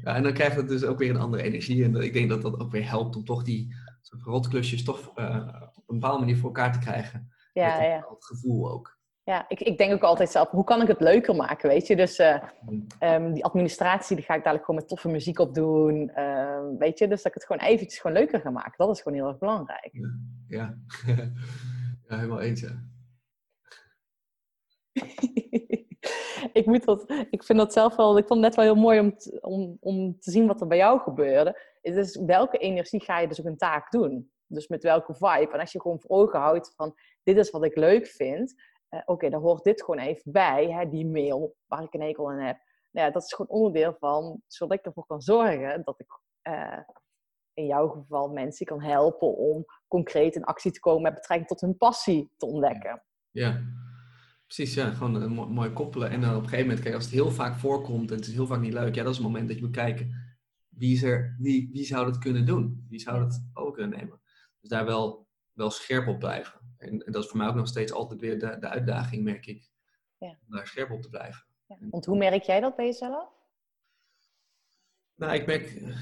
[0.04, 1.84] Ja, en dan krijgt het dus ook weer een andere energie.
[1.84, 3.76] En ik denk dat dat ook weer helpt om toch die
[4.24, 7.32] rotklusjes toch eh, op een bepaalde manier voor elkaar te krijgen.
[7.54, 8.00] Ja, Met ja.
[8.00, 8.93] bepaald gevoel ook.
[9.26, 11.96] Ja, ik, ik denk ook altijd zelf, hoe kan ik het leuker maken, weet je?
[11.96, 12.44] Dus eh,
[13.00, 17.00] ehm, die administratie, die ga ik dadelijk gewoon met toffe muziek op doen, ehm, weet
[17.00, 17.08] je?
[17.08, 18.74] Dus dat ik het gewoon eventjes gewoon leuker ga maken.
[18.78, 19.90] Dat is gewoon heel erg belangrijk.
[19.92, 20.18] Ja,
[20.48, 20.78] ja
[22.18, 22.62] helemaal eens.
[22.62, 22.84] Ja.
[26.60, 29.00] ik, moet dat, ik vind dat zelf wel, ik vond het net wel heel mooi
[29.00, 31.60] om, te- om, om te zien wat er bij jou gebeurde.
[31.82, 34.32] Het is welke energie ga je dus ook een taak doen?
[34.48, 35.54] Dus met welke vibe?
[35.54, 38.54] En als je gewoon voor ogen houdt van, dit is wat ik leuk vind.
[38.94, 42.32] Eh, Oké, dan hoort dit gewoon even bij, hè, die mail waar ik een hekel
[42.32, 42.58] aan heb.
[42.92, 46.80] Nou ja, dat is gewoon onderdeel van, zodat ik ervoor kan zorgen dat ik eh,
[47.54, 51.62] in jouw geval mensen kan helpen om concreet in actie te komen met betrekking tot
[51.62, 53.04] hun passie te ontdekken.
[53.32, 53.62] Ja.
[54.46, 56.10] Precies, ja, gewoon een mo- mooi koppelen.
[56.10, 58.34] En dan op een gegeven moment, kijk, als het heel vaak voorkomt en het is
[58.34, 60.36] heel vaak niet leuk, ja, dat is het moment dat je moet kijken,
[60.70, 62.86] wie, er, wie, wie zou dat kunnen doen?
[62.90, 64.22] Wie zou dat over kunnen nemen?
[64.60, 66.60] Dus daar wel, wel scherp op blijven.
[66.84, 69.46] En, en dat is voor mij ook nog steeds altijd weer de, de uitdaging, merk
[69.46, 69.72] ik,
[70.18, 70.38] Ja.
[70.48, 71.44] om daar scherp op te blijven.
[71.68, 71.78] Ja.
[71.90, 73.30] Want hoe merk jij dat bij jezelf?
[75.16, 75.98] Nou, ik merk eh,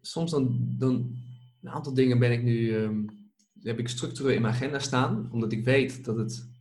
[0.00, 1.16] soms dan, dan
[1.62, 3.04] een aantal dingen ben ik nu, ehm,
[3.62, 6.52] heb ik structureel in mijn agenda staan, omdat ik weet dat het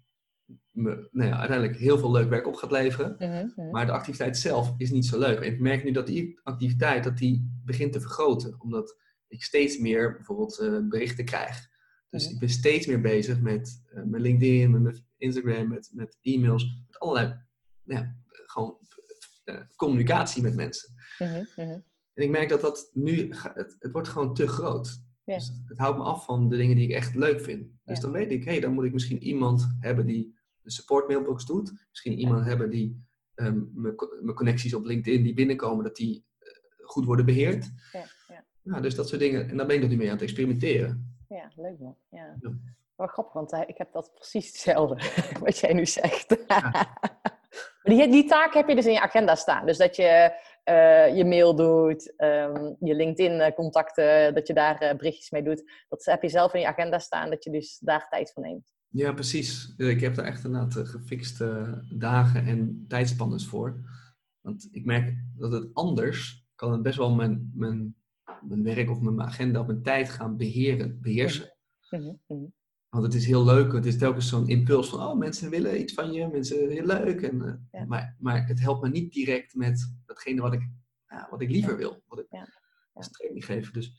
[0.71, 3.15] me nou ja, uiteindelijk heel veel leuk werk op gaat leveren.
[3.19, 3.71] Mhm, mhm.
[3.71, 5.39] Maar de activiteit zelf is niet zo leuk.
[5.39, 8.61] En ik merk nu dat die activiteit dat die begint te vergroten.
[8.61, 8.97] Omdat
[9.27, 11.69] ik steeds meer bijvoorbeeld eh, berichten krijg.
[12.13, 16.17] Dus ik ben steeds meer bezig met eh, mijn LinkedIn, met mijn Instagram, met, met
[16.21, 16.83] e-mails.
[16.87, 17.35] Met allerlei
[17.83, 18.77] ja, gewoon
[19.43, 20.93] eh, communicatie met mensen.
[22.13, 25.01] En ik merk dat dat nu, het, het wordt gewoon te groot.
[25.35, 27.67] Dus het houdt me af van de dingen die ik echt leuk vind.
[27.83, 31.45] Dus dan weet ik, hé, dan moet ik misschien iemand hebben die de support mailbox
[31.45, 31.85] doet.
[31.89, 33.03] Misschien iemand hebben die
[33.35, 36.47] ehm, mijn co- mijn connecties op LinkedIn die binnenkomen, dat die eh,
[36.85, 37.71] goed worden beheerd.
[37.91, 38.45] Ja, ja.
[38.63, 39.49] Ja, dus dat soort dingen.
[39.49, 41.12] En dan ben ik er nu mee aan het experimenteren.
[41.35, 41.97] Ja, leuk man.
[42.09, 42.35] Ja.
[42.39, 42.51] Ja.
[42.95, 44.95] Wel grappig, want eh, ik heb dat precies hetzelfde,
[45.45, 46.35] wat jij nu zegt.
[47.83, 49.65] Die, die taak heb je dus in je agenda staan.
[49.65, 55.29] Dus dat je eh, je mail doet, ehm, je LinkedIn-contacten, dat je daar eh, berichtjes
[55.29, 55.63] mee doet.
[55.89, 58.73] Dat heb je zelf in je agenda staan, dat je dus daar tijd voor neemt.
[58.87, 59.73] Ja, precies.
[59.77, 63.79] Ik heb daar echt inderdaad eh, gefixte dagen en tijdspannes voor.
[64.41, 67.95] Want ik merk dat het anders kan het best wel mijn, mijn,
[68.47, 71.53] mijn werk of mijn agenda of mijn tijd gaan beheren, beheersen.
[71.89, 72.45] Mhm, mhm.
[72.89, 75.93] Want het is heel leuk, het is telkens zo'n impuls van, oh, mensen willen iets
[75.93, 77.21] van je, mensen heel leuk.
[77.21, 77.85] En, eh, Ja.
[77.85, 80.69] maar, maar het helpt me niet direct met datgene wat ik,
[81.07, 82.37] ja, wat ik liever wil, wat ik Ja.
[82.39, 82.47] Ja.
[82.93, 83.71] als training geef.
[83.71, 83.95] Dus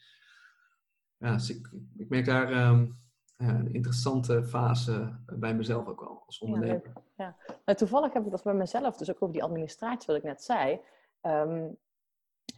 [1.17, 2.87] ja, dus ik, ik merk daar ehm,
[3.37, 6.93] ja, een interessante fase bij mezelf ook wel, als ondernemer.
[7.17, 10.43] Nou, toevallig heb ik dat bij mezelf, dus ook over die administratie, wat ik net
[10.43, 10.81] zei.
[11.21, 11.69] Ehm,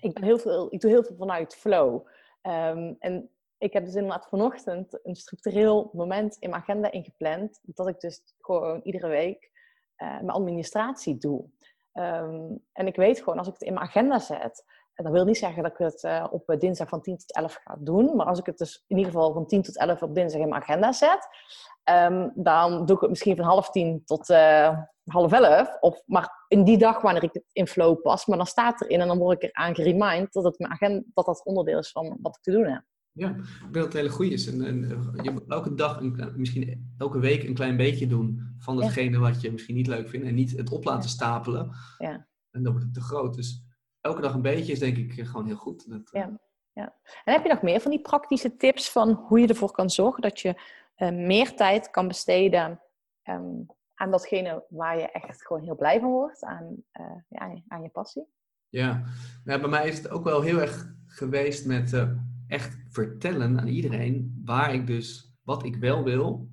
[0.00, 2.06] ik, heel veel, ik doe heel veel vanuit flow.
[2.42, 7.88] Ehm, en ik heb dus inderdaad vanochtend een structureel moment in mijn agenda ingepland, dat
[7.88, 9.50] ik dus gewoon iedere week
[9.96, 11.44] eh, mijn administratie doe.
[11.92, 15.24] Ehm, en ik weet gewoon, als ik het in mijn agenda zet, en dat wil
[15.24, 18.16] niet zeggen dat ik het eh, op eh, dinsdag van 10 tot 11 ga doen,
[18.16, 20.48] maar als ik het dus in ieder geval van 10 tot 11 op dinsdag in
[20.48, 21.28] mijn agenda zet,
[21.86, 25.76] Ehm, dan doe ik het misschien van half tien tot eh, half elf.
[25.80, 28.26] Of, maar in die dag wanneer ik het in flow pas.
[28.26, 31.24] Maar dan staat erin en dan word ik eraan geremind dat, het mijn agenda, dat
[31.26, 32.82] dat onderdeel is van wat ik te doen heb.
[33.12, 34.46] Ja, ik denk dat het hele goede is.
[34.52, 38.54] En, en eh, je moet elke dag, een, misschien elke week een klein beetje doen
[38.58, 38.80] van Ja.
[38.80, 40.26] datgene wat je misschien niet leuk vindt.
[40.26, 41.08] En niet het op laten Ja.
[41.08, 41.70] stapelen.
[41.98, 42.26] Ja.
[42.50, 43.34] En dan wordt het te groot.
[43.34, 43.64] Dus
[44.00, 45.90] elke dag een beetje is denk ik gewoon heel goed.
[45.90, 46.24] Dat, eh,
[46.72, 46.94] Ja.
[47.24, 50.22] En heb je nog meer van die praktische tips van hoe je ervoor kan zorgen
[50.22, 50.54] dat je
[51.00, 52.80] meer tijd kan besteden
[53.22, 53.60] ehm,
[53.94, 57.88] aan datgene waar je echt gewoon heel blij van wordt, aan, eh, ja, aan je
[57.88, 58.26] passie?
[58.68, 59.02] Ja,
[59.44, 62.10] nou, bij mij is het ook wel heel erg geweest met eh,
[62.46, 66.48] echt vertellen aan iedereen waar ik dus, wat ik wel wil.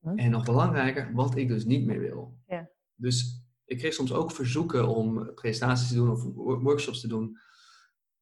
[0.00, 0.18] Hm.
[0.18, 2.38] En nog belangrijker, wat ik dus niet meer wil.
[2.46, 2.68] Ja.
[2.94, 7.38] Dus ik kreeg soms ook verzoeken om presentaties te doen of wo- workshops te doen.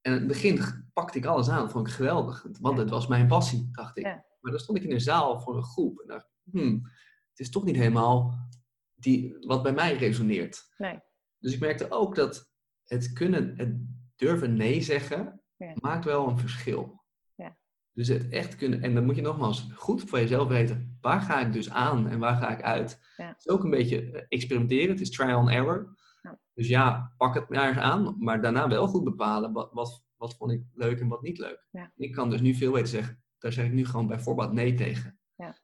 [0.00, 0.60] En in het begin
[0.92, 2.46] pakte ik alles aan, vond ik geweldig.
[2.60, 2.80] Want Ja.
[2.82, 4.04] het was mijn passie, dacht ik.
[4.04, 4.24] Ja.
[4.42, 6.82] Maar dan stond ik in een zaal voor een groep en dacht, hmm,
[7.30, 8.48] het is toch niet helemaal
[8.94, 10.64] die, wat bij mij resoneert.
[10.78, 11.00] Nee.
[11.38, 12.50] Dus ik merkte ook dat
[12.84, 13.76] het kunnen, het
[14.16, 15.72] durven nee zeggen, Ja.
[15.80, 17.02] maakt wel een verschil.
[17.34, 17.56] Ja.
[17.92, 21.40] Dus het echt kunnen, en dan moet je nogmaals goed voor jezelf weten, waar ga
[21.40, 23.00] ik dus aan en waar ga ik uit.
[23.16, 23.26] Ja.
[23.28, 25.94] Het is ook een beetje eh, experimenteren, het is trial and error.
[26.22, 26.38] Ja.
[26.54, 30.36] Dus ja, pak het maar eens aan, maar daarna wel goed bepalen wat, wat, wat
[30.36, 31.66] vond ik leuk en wat niet leuk.
[31.96, 34.74] Ik kan dus nu veel weten zeggen, daar zeg ik nu gewoon bij voorbaat nee
[34.74, 35.18] tegen.
[35.34, 35.54] Ja.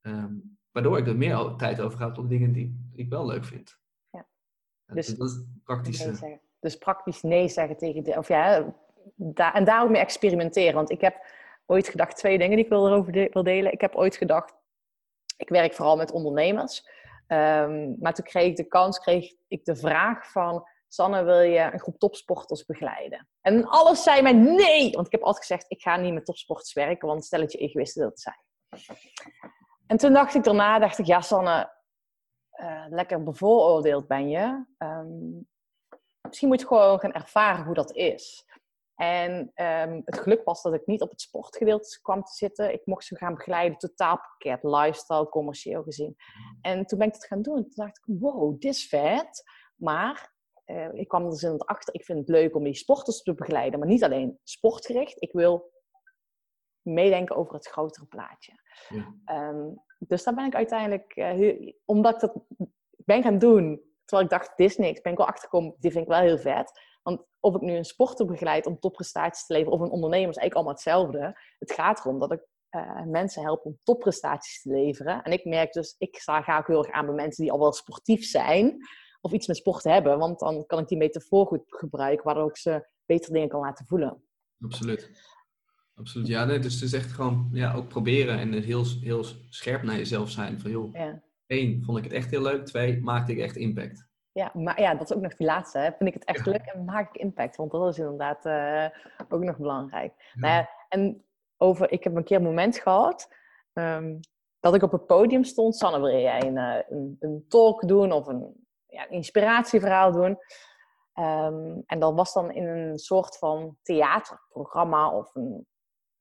[0.00, 0.34] Ehm,
[0.70, 3.78] waardoor ik er meer tijd over ga op dingen die, ik wel leuk vind.
[4.10, 4.26] Ja.
[4.86, 5.98] Ja, Dus- dus dat is praktisch.
[5.98, 6.40] Nee eh, zeggen.
[6.60, 8.10] Dus praktisch nee zeggen tegen de.
[8.16, 8.74] Of ja,
[9.14, 10.74] daar, en daar ook mee experimenteren.
[10.74, 11.26] Want ik heb
[11.66, 13.72] ooit gedacht, twee dingen die ik wil erover de- wil delen.
[13.72, 14.54] Ik heb ooit gedacht,
[15.36, 16.88] ik werk vooral met ondernemers.
[17.26, 20.68] Ehm, maar toen kreeg ik de kans, kreeg ik de vraag van...
[20.94, 23.28] Sanne, wil je een groep topsporters begeleiden?
[23.40, 24.90] En alles zei mij nee!
[24.90, 27.58] Want ik heb altijd gezegd, ik ga niet met topsporters werken, want stel dat je
[27.58, 28.42] egoïsten dat zijn.
[29.86, 31.72] En toen dacht ik daarna, dacht ik, ja Sanne,
[32.50, 34.64] eh, lekker bevooroordeeld ben je.
[34.78, 35.42] Ehm,
[36.20, 38.44] misschien moet je gewoon gaan ervaren hoe dat is.
[38.94, 42.72] En ehm, het geluk was dat ik niet op het sportgedeelte kwam te zitten.
[42.72, 46.16] Ik mocht ze gaan begeleiden, totaalpakket, lifestyle, commercieel gezien.
[46.60, 47.62] En toen ben ik dat gaan doen.
[47.62, 49.42] Toen dacht ik, wow, dit is vet.
[49.74, 50.33] Maar
[50.64, 53.34] eh, ik kwam er dus in achter, ik vind het leuk om die sporters te
[53.34, 53.78] begeleiden.
[53.78, 55.22] Maar niet alleen sportgericht.
[55.22, 55.72] Ik wil
[56.82, 58.52] meedenken over het grotere plaatje.
[58.88, 59.14] Ja.
[59.24, 62.44] Ehm, dus daar ben ik uiteindelijk, eh, omdat ik dat
[62.86, 63.82] ben gaan doen.
[64.04, 65.00] Terwijl ik dacht, dit is niks.
[65.00, 66.80] Ben ik wel achtergekomen, dit vind ik wel heel vet.
[67.02, 70.36] Want of ik nu een sporter begeleid om topprestaties te leveren of een ondernemer is
[70.36, 71.40] eigenlijk allemaal hetzelfde.
[71.58, 75.22] Het gaat erom dat ik eh, mensen help om topprestaties te leveren.
[75.22, 77.72] En ik merk dus, ik sta graag heel erg aan bij mensen die al wel
[77.72, 78.76] sportief zijn.
[79.24, 80.18] Of iets met sport hebben.
[80.18, 83.86] Want dan kan ik die metafoor goed gebruiken, waardoor ik ze beter dingen kan laten
[83.86, 84.22] voelen.
[84.60, 85.10] Absoluut.
[85.94, 86.26] Absoluut.
[86.26, 89.96] Ja, nee, dus het is echt gewoon ja, ook proberen en heel, heel scherp naar
[89.96, 90.60] jezelf zijn.
[90.60, 91.22] Van joh, Ja.
[91.46, 92.66] één, vond ik het echt heel leuk.
[92.66, 94.08] Twee, maakte ik echt impact.
[94.32, 95.78] Ja, maar ja, dat is ook nog die laatste.
[95.78, 95.90] Hè.
[95.92, 96.50] Vind ik het echt Ja.
[96.50, 97.56] leuk en maak ik impact?
[97.56, 98.86] Want dat is inderdaad eh,
[99.28, 100.12] ook nog belangrijk.
[100.16, 100.40] Ja.
[100.40, 101.24] Nou ja, en
[101.56, 103.28] over, ik heb een keer een moment gehad
[103.72, 104.18] ehm,
[104.60, 105.76] dat ik op het podium stond.
[105.76, 108.63] Sanne, wil jij een, eh, een, een talk doen of een,
[108.94, 110.38] ja, een inspiratieverhaal doen?
[111.12, 115.66] Ehm, en dat was dan in een soort van theaterprogramma of een,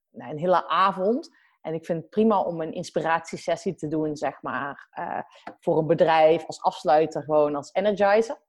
[0.09, 1.29] nou, een hele avond.
[1.61, 5.21] En ik vind het prima om een inspiratiesessie te doen, zeg maar, eh,
[5.59, 8.41] voor een bedrijf als afsluiter, gewoon als energizer.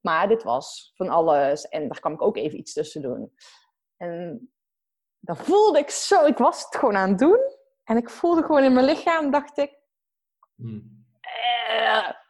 [0.00, 3.32] Maar dit was van alles en daar kwam ik ook even iets tussen doen.
[3.96, 4.52] En
[5.18, 7.40] dan voelde ik zo, ik was het gewoon aan het doen.
[7.84, 9.80] En ik voelde gewoon in mijn lichaam, dacht ik,
[10.56, 10.80] Hm.
[11.20, 12.21] eh.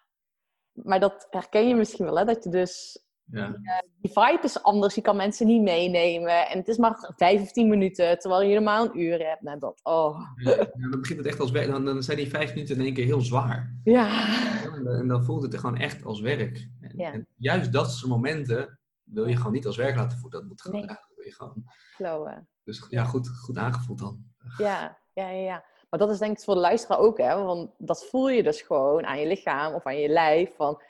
[0.73, 2.25] Maar dat herken je misschien wel, hè?
[2.25, 3.57] dat je dus Ja.
[4.01, 4.95] die vibe is anders.
[4.95, 6.49] Je kan mensen niet meenemen.
[6.49, 9.43] En het is maar 15 minuten, terwijl je helemaal een uur hebt.
[9.43, 10.21] Nou, dat, oh.
[10.35, 11.69] Ja, dan begint het echt als werk.
[11.71, 13.77] Dan, dan zijn die vijf minuten in één keer heel zwaar.
[13.85, 14.27] Ja.
[14.65, 16.69] En dan, en dan voelt het gewoon echt als werk.
[16.81, 17.13] En, Ja.
[17.13, 20.41] en juist dat soort momenten wil je gewoon niet als werk laten voelen.
[20.41, 20.97] Dat moet gewoon, Nee.
[21.17, 21.65] wil je gewoon.
[21.95, 22.49] Flowen.
[22.65, 24.25] Dus ja, goed, goed aangevoeld dan.
[24.59, 25.65] Ja, ja, ja, ja.
[25.93, 27.43] Maar dat is denk ik voor de luisteraar ook, hè.
[27.43, 30.55] Want dat voel je dus gewoon aan je lichaam of aan je lijf.
[30.57, 30.83] Van,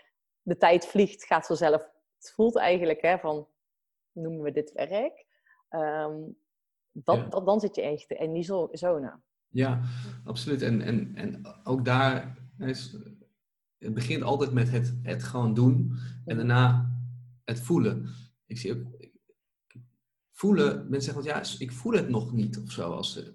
[0.43, 1.83] de tijd vliegt, gaat vanzelf.
[2.17, 3.47] Het voelt eigenlijk, hè, van,
[4.13, 5.27] noemen we dit werk?
[5.69, 6.15] Ehm,
[6.93, 7.23] dat, Ja.
[7.29, 9.21] dat, dan zit je echt in die zo- zone.
[9.49, 9.81] Ja,
[10.25, 10.63] absoluut.
[10.63, 12.97] En, en, en ook daar is,
[13.79, 15.93] het begint altijd met het, het gewoon doen
[16.25, 16.91] en daarna
[17.45, 18.09] het voelen.
[18.47, 18.87] Ik zie ook,
[20.31, 22.91] voelen, mensen zeggen, want ja, ik voel het nog niet of zo.
[22.93, 23.35] Als, ze-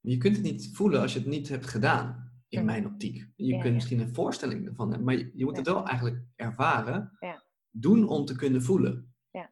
[0.00, 3.16] je kunt het niet voelen als je het niet hebt gedaan, in mijn optiek.
[3.36, 3.72] Je Ja, kunt ja.
[3.72, 7.44] misschien een voorstelling ervan hebben, maar je, je moet het wel eigenlijk ervaren, Ja.
[7.70, 9.14] doen om te kunnen voelen.
[9.30, 9.50] Ja.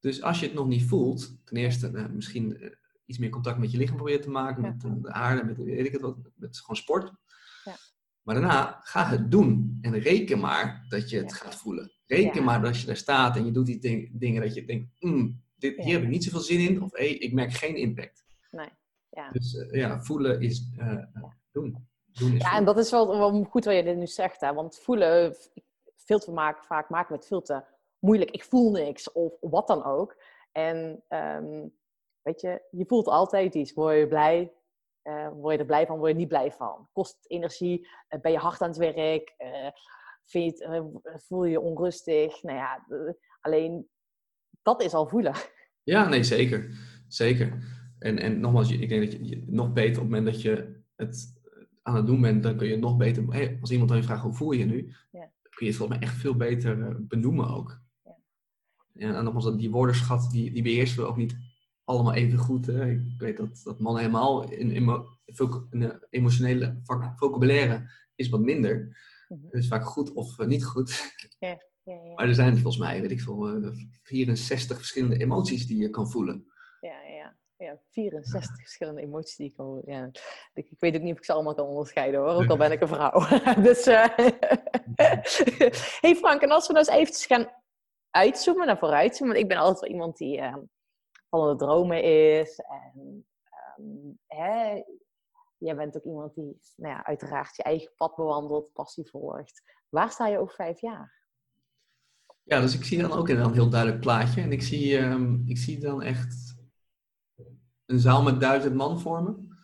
[0.00, 2.70] Dus als je het nog niet voelt, ten eerste nou, misschien eh,
[3.04, 5.86] iets meer contact met je lichaam proberen te maken, met eh, de aarde, met weet
[5.86, 7.12] ik het wat, met gewoon sport.
[7.64, 7.76] Ja.
[8.22, 11.90] Maar daarna ga het doen en reken maar dat je het gaat voelen.
[12.06, 14.64] Reken maar dat als je daar staat en je doet die ding- dingen dat je
[14.64, 17.76] denkt, "Mm, dit, hier heb ik niet zoveel zin in, of hey, ik merk geen
[17.76, 18.24] impact.
[18.50, 18.68] Nee.
[19.10, 19.30] Ja.
[19.30, 21.88] Dus eh, ja, voelen is eh, eh, doen.
[22.06, 24.40] Doen is Ja, en dat is wel, wel goed wat je dit nu zegt.
[24.40, 24.54] Hè?
[24.54, 25.34] Want voelen,
[25.96, 27.64] filter maken, vaak maken we het veel te
[27.98, 28.30] moeilijk.
[28.30, 30.22] Ik voel niks of wat dan ook.
[30.52, 31.68] En ehm,
[32.22, 33.72] weet je, je voelt altijd iets.
[33.72, 34.52] Word je blij?
[35.32, 35.98] Word je er blij van?
[35.98, 36.88] Word je niet blij van?
[36.92, 37.88] Kost het energie?
[38.20, 39.34] Ben je hard aan het werk?
[40.24, 40.64] Vind je
[41.02, 42.42] het, voel je je onrustig?
[42.42, 42.86] Nou ja,
[43.40, 43.88] alleen
[44.62, 45.34] dat is al voelen.
[45.82, 46.70] Ja, nee, zeker.
[47.08, 47.58] Zeker.
[48.00, 50.82] En, en nogmaals, ik denk dat je, je nog beter op het moment dat je
[50.96, 51.38] het
[51.82, 54.22] aan het doen bent, dan kun je nog beter, hey, als iemand aan je vraagt
[54.22, 55.30] hoe voel je je nu, Ja.
[55.50, 57.80] kun je het volgens mij echt veel beter eh, benoemen ook.
[58.04, 58.16] Ja.
[58.92, 61.36] Ja, en nogmaals, die woordenschat, die, die beheersen we ook niet
[61.84, 62.66] allemaal even goed.
[62.66, 62.90] Hè.
[62.90, 64.86] Ik weet dat, dat mannen helemaal in,
[65.26, 66.80] voc- in de emotionele
[67.16, 68.96] vocabulaire is wat minder.
[69.28, 69.44] Mhm.
[69.44, 71.14] Het is vaak goed of eh, niet goed.
[71.38, 73.70] Ja, ja, Maar er zijn volgens mij, weet ik veel, eh,
[74.02, 76.49] 64 verschillende emoties die je kan voelen.
[77.60, 77.72] Ja, ja.
[77.72, 79.82] Ja, 64 verschillende emoties die ik kan...
[79.86, 80.10] Ja.
[80.54, 82.80] Ik, weet ook niet of ik ze allemaal kan onderscheiden hoor, ook al ben ik
[82.80, 83.20] een vrouw.
[83.68, 84.16] dus, eh
[86.04, 87.50] hey Frank, en als we nou eens eventjes gaan
[88.10, 89.34] uitzoomen naar vooruitzoomen.
[89.34, 90.56] Want ik ben altijd wel iemand die eh,
[91.28, 92.58] van de dromen is.
[92.58, 94.82] En ehm, hè,
[95.56, 99.62] jij bent ook iemand die nou ja, uiteraard je eigen pad bewandelt, passie volgt.
[99.88, 101.18] Waar sta je over vijf jaar?
[102.42, 104.40] Ja, dus ik zie dan ook een een heel duidelijk plaatje.
[104.40, 106.49] En ik zie, ehm, ik zie dan echt
[107.90, 109.58] een zaal met duizend man vormen.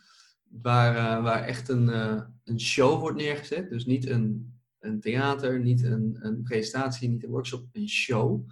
[0.47, 3.69] Waar, eh, waar echt een, eh, een show wordt neergezet.
[3.69, 8.49] Dus niet een, een theater, niet een, een presentatie, niet een workshop, een show.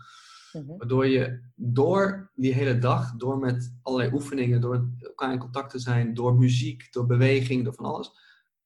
[0.54, 0.78] Mhm.
[0.78, 5.80] Waardoor je door die hele dag, door met allerlei oefeningen, door elkaar in contact te
[5.80, 8.12] zijn, door muziek, door beweging, door van alles,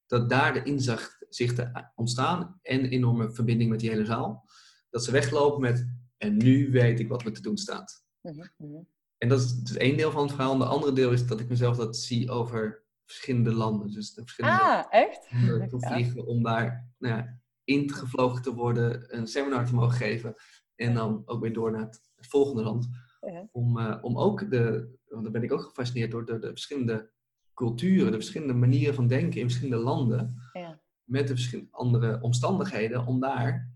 [0.06, 4.48] dat daar de inzichten ontstaan en enorme verbinding met die hele zaal.
[4.90, 8.04] Dat ze weglopen met, en nu weet ik wat me te doen staat.
[8.20, 8.82] Mhm, mhm.
[9.22, 10.52] En dat is dus één deel van het verhaal.
[10.52, 13.90] En de andere deel is dat ik mezelf dat zie over verschillende landen.
[13.92, 15.28] Dus de verschillende Ah, echt?
[15.28, 15.92] te Ja.
[15.92, 20.34] vliegen om daar nou ja, ingevlogen te worden, een seminar te mogen geven.
[20.74, 22.88] En dan ook weer door naar het, het volgende land.
[23.20, 23.48] Ja.
[23.52, 27.10] Om, eh, om ook de, want daar ben ik ook gefascineerd door de, de verschillende
[27.54, 30.34] culturen, de verschillende manieren van denken in verschillende landen.
[30.52, 30.80] Ja.
[31.04, 33.74] met de verschillende andere omstandigheden, om daar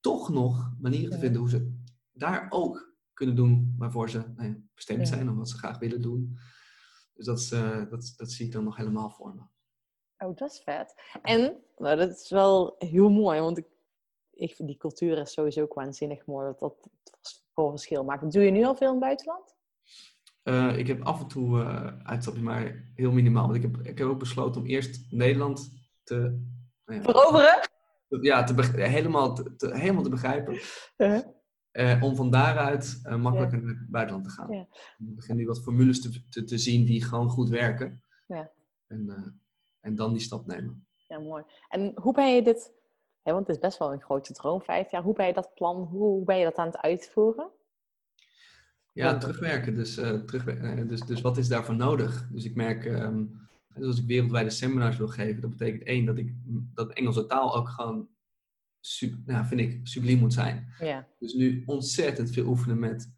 [0.00, 1.76] toch nog manieren te vinden hoe ze
[2.12, 6.02] daar ook kunnen doen waarvoor ze nou ja, bestemd zijn en wat ze graag willen
[6.02, 6.38] doen.
[7.14, 9.42] Dus dat, is, eh, dat, dat zie ik dan nog helemaal voor me.
[10.26, 10.94] Oh, dat is vet.
[11.22, 13.66] En, nou, dat is wel heel mooi, want ik,
[14.30, 16.90] ik vind die cultuur is sowieso ook waanzinnig mooi, wat dat
[17.52, 18.32] voor verschil maakt.
[18.32, 19.54] Doe je nu al veel in het buitenland?
[20.42, 23.44] Eh, ik heb af en toe eh uitstapjes, maar heel minimaal.
[23.44, 25.70] Want ik heb, ik heb ook besloten om eerst Nederland
[26.02, 26.14] te,
[26.84, 27.68] nou ja, Veroveren?
[28.20, 30.60] ja, te helemaal, te, te- helemaal te begrijpen.
[30.96, 31.26] Uh-huh.
[31.72, 34.52] Eh, om van daaruit eh, makkelijker naar het buitenland te gaan.
[34.52, 34.66] Ja.
[34.98, 38.02] Ik begin nu wat formules te, te, te zien die gewoon goed werken.
[38.26, 38.50] Ja.
[38.86, 39.22] En, eh,
[39.80, 40.86] en dan die stap nemen.
[41.08, 41.44] Ja, mooi.
[41.68, 42.72] En hoe ben je dit,
[43.22, 45.54] hè, want het is best wel een grote droom, vijf jaar, hoe ben je dat
[45.54, 47.50] plan, hoe, ben je dat aan het uitvoeren?
[48.92, 49.74] Ja, terugwerken.
[49.74, 52.28] Dus, terugwer- eh, dus, dus wat is daarvoor nodig?
[52.30, 52.82] Dus ik merk,
[53.74, 56.34] dus als ik wereldwijde seminars wil geven, dat betekent één, dat, ik,
[56.74, 58.08] dat Engelse taal ook gewoon,
[59.24, 60.72] nou, vind ik, subliem moet zijn.
[60.78, 61.08] Ja.
[61.18, 63.12] Dus nu ontzettend veel oefenen met,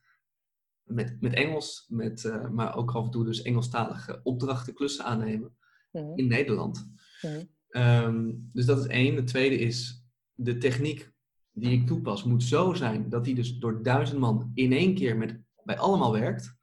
[0.82, 5.56] met, met Engels, met, eh, maar ook af en toe dus Engelstalige opdrachten, klussen aannemen
[5.94, 6.12] Mhm.
[6.18, 6.90] in Nederland.
[7.22, 7.44] Mhm.
[7.68, 9.16] Ehm, dus dat is één.
[9.16, 10.04] Het tweede is,
[10.34, 11.12] de techniek
[11.52, 15.16] die ik toepas moet zo zijn dat die dus door duizend man in één keer
[15.16, 16.56] met, bij allemaal werkt.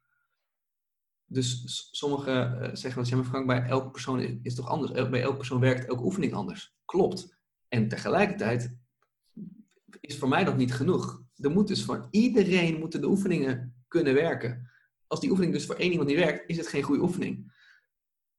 [1.24, 4.92] Dus sommigen eh, zeggen eens, ja maar Frank, bij elke persoon is, is toch anders.
[4.92, 6.74] Bij elke persoon werkt elke oefening anders.
[6.84, 7.38] Klopt.
[7.68, 8.76] En tegelijkertijd
[10.06, 11.22] is voor mij dat niet genoeg.
[11.36, 14.70] Er moet dus voor iedereen moeten de oefeningen kunnen werken.
[15.06, 17.52] Als die oefening dus voor één iemand niet werkt, is het geen goede oefening.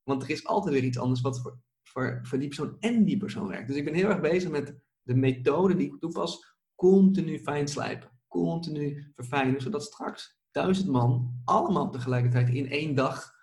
[0.03, 3.17] Want er is altijd weer iets anders wat voor, voor, voor die persoon en die
[3.17, 3.67] persoon werkt.
[3.67, 8.11] Dus ik ben heel erg bezig met de methode die ik toepas, continu fijn slijpen.
[8.27, 13.33] Continu verfijnen, zodat straks duizend man allemaal tegelijkertijd in één dag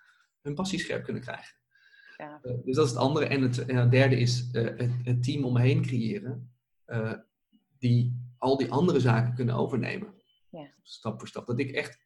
[0.41, 1.55] hun passie scherp kunnen krijgen.
[2.17, 2.39] Ja.
[2.41, 3.25] Eh, dus dat is het andere.
[3.25, 6.53] En het, en het derde is eh, het, het team om me heen creëren,
[6.85, 7.13] eh,
[7.81, 10.13] die al die andere zaken kunnen overnemen.
[10.49, 10.67] Ja.
[10.81, 11.45] Stap voor stap.
[11.45, 11.99] Dat ik echt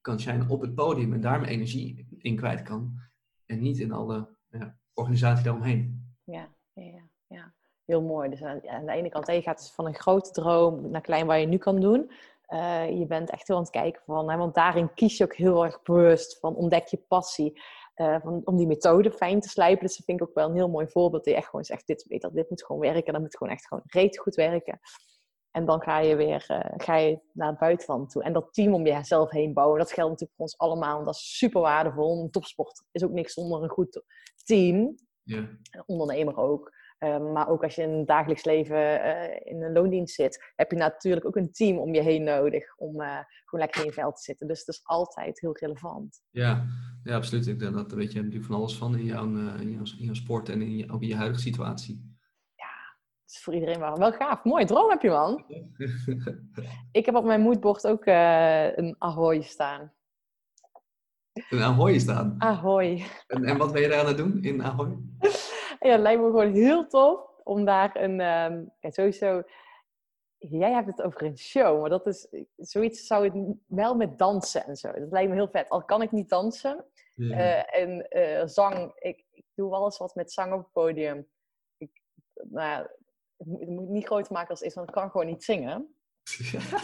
[0.00, 2.98] kan shinen op het podium en daar mijn energie in kwijt kan.
[3.46, 6.14] En niet in alle ja, organisatie daaromheen.
[6.24, 7.54] Ja, ja, ja.
[7.84, 8.30] Heel mooi.
[8.30, 11.26] Dus aan, aan de ene kant, je gaat dus van een grote droom naar klein
[11.26, 12.10] waar je nu kan doen.
[12.42, 15.34] Eh, je bent echt heel aan het kijken van, hè, want daarin kies je ook
[15.34, 17.60] heel erg bewust van ontdek je passie.
[17.94, 19.86] eh, van, om die methode fijn te slijpen.
[19.86, 21.24] Dus dat vind ik ook wel een heel mooi voorbeeld.
[21.24, 23.12] Die echt gewoon zegt, dit, dit moet gewoon werken.
[23.12, 24.80] Dat moet gewoon echt gewoon reet goed werken.
[25.52, 28.22] En dan ga je weer eh, ga je naar het buitenland toe.
[28.22, 31.04] En dat team om jezelf heen bouwen, dat geldt natuurlijk voor ons allemaal.
[31.04, 32.22] Dat is super waardevol.
[32.22, 34.02] Een topsport is ook niks zonder een goed
[34.44, 35.38] team Ja.
[35.38, 36.80] een ondernemer ook.
[36.98, 40.70] Um, maar ook als je in het dagelijks leven uh, in een loondienst zit, heb
[40.70, 43.92] je natuurlijk ook een team om je heen nodig om uh, gewoon lekker in je
[43.92, 44.46] veld te zitten.
[44.46, 46.22] Dus het is altijd heel relevant.
[46.30, 46.66] Ja,
[47.04, 47.46] ja absoluut.
[47.46, 50.14] Ik denk dat weet je natuurlijk van alles van in jouw, in jouw, in jouw
[50.14, 52.11] sport en in je, ook in je huidige situatie.
[53.32, 54.44] Is voor iedereen wel, wel gaaf.
[54.44, 55.44] Mooi droom heb je, man.
[56.92, 59.92] Ik heb op mijn moodboard ook uh, een Ahoy staan.
[61.50, 62.34] Een Ahoy staan?
[62.38, 63.04] Ahoy.
[63.26, 64.96] En, en wat ben je daar aan het doen in Ahoy?
[65.80, 68.20] Ja, het lijkt me gewoon heel tof om daar een...
[68.20, 69.42] Um, ja, sowieso...
[70.38, 72.28] Jij hebt het over een show, maar dat is...
[72.56, 74.92] Zoiets zou het wel met dansen en zo.
[74.92, 75.68] Dat lijkt me heel vet.
[75.68, 76.84] Al kan ik niet dansen.
[77.14, 77.36] Ja.
[77.36, 78.92] Uh, en uh, zang...
[78.94, 81.28] Ik, ik doe wel eens wat met zang op het podium.
[81.76, 82.02] Ik,
[82.34, 82.90] nou ja,
[83.50, 85.94] het moet, niet groot maken als is, want ik kan gewoon niet zingen.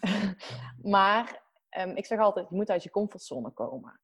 [0.96, 1.42] maar
[1.78, 4.00] um, ik zeg altijd, je moet uit je comfortzone komen.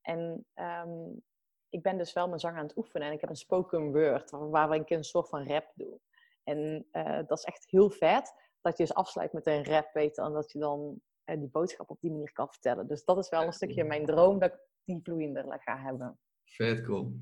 [0.00, 1.22] En um,
[1.68, 3.06] ik ben dus wel mijn zang aan het oefenen.
[3.06, 6.00] En ik heb een spoken word, waar ik een soort van rap doe.
[6.44, 10.18] En uh, dat is echt heel vet, dat je dus afsluit met een rap, weet
[10.18, 12.88] en dat je dan uh, die boodschap op die manier kan vertellen.
[12.88, 16.18] Dus dat is wel een stukje mijn droom, dat ik die vloeiender ga hebben.
[16.44, 17.12] Vet cool.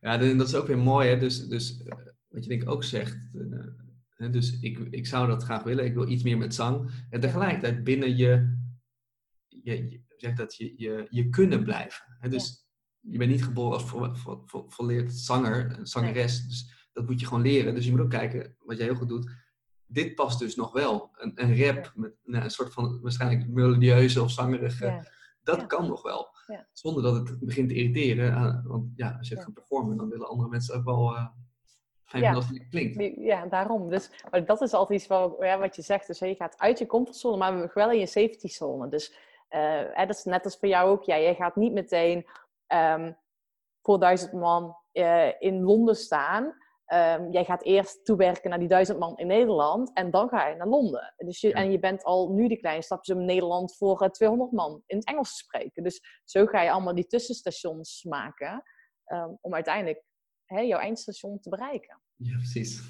[0.00, 1.16] Ja, dat is ook weer mooi, hè.
[1.18, 1.82] Dus, dus
[2.28, 3.28] wat je denk ik ook zegt...
[3.32, 3.66] Uh,
[4.30, 5.84] dus ik, ik zou dat graag willen.
[5.84, 6.90] Ik wil iets meer met zang.
[7.10, 8.58] En tegelijkertijd binnen je,
[9.48, 12.16] je, je zeg dat je, je, je kunnen blijven.
[12.18, 12.28] Hè?
[12.28, 12.66] Dus
[13.00, 13.10] ja.
[13.12, 16.38] je bent niet geboren als vo, vo, vo, volleerd zanger, een zangeres.
[16.38, 16.48] Nee.
[16.48, 17.74] Dus dat moet je gewoon leren.
[17.74, 19.30] Dus je moet ook kijken, wat jij heel goed doet.
[19.86, 21.10] Dit past dus nog wel.
[21.12, 21.92] Een, een rap ja.
[21.94, 24.86] met nou, een soort van waarschijnlijk melodieuze of zangerige.
[24.86, 25.06] Ja.
[25.42, 26.28] Dat kan nog wel.
[26.72, 28.62] Zonder dat het begint te irriteren.
[28.66, 31.12] Want ja, als je gaat performen, dan willen andere mensen ook wel...
[31.12, 31.28] Uh,
[32.12, 33.16] Als het klinkt.
[33.16, 33.88] Ja, daarom.
[33.88, 36.06] Dus, maar dat is altijd iets wat, ja, wat je zegt.
[36.06, 38.88] Dus je gaat uit je comfortzone, maar wel in je safety zone.
[38.88, 39.10] Dus
[39.50, 41.04] uh, hè, dat is net als voor jou ook.
[41.04, 42.26] Ja, jij gaat niet meteen
[42.74, 43.16] um,
[43.82, 46.44] voor duizend man uh, in Londen staan.
[46.92, 49.92] Um, jij gaat eerst toewerken naar die duizend man in Nederland.
[49.92, 51.14] En dan ga je naar Londen.
[51.16, 51.54] Dus je, ja.
[51.54, 54.96] En je bent al nu de kleine stapjes om Nederland voor uh, 200 man in
[54.96, 55.82] het Engels te spreken.
[55.82, 58.62] Dus zo ga je allemaal die tussenstations maken.
[59.06, 60.04] Um, om uiteindelijk
[60.46, 62.00] hè, jouw eindstation te bereiken.
[62.16, 62.82] Ja, precies.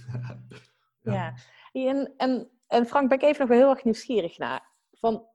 [1.00, 1.34] Ja.
[1.72, 4.72] En, en, en Frank, ben ik even nog wel heel erg nieuwsgierig naar.
[4.92, 5.26] Van,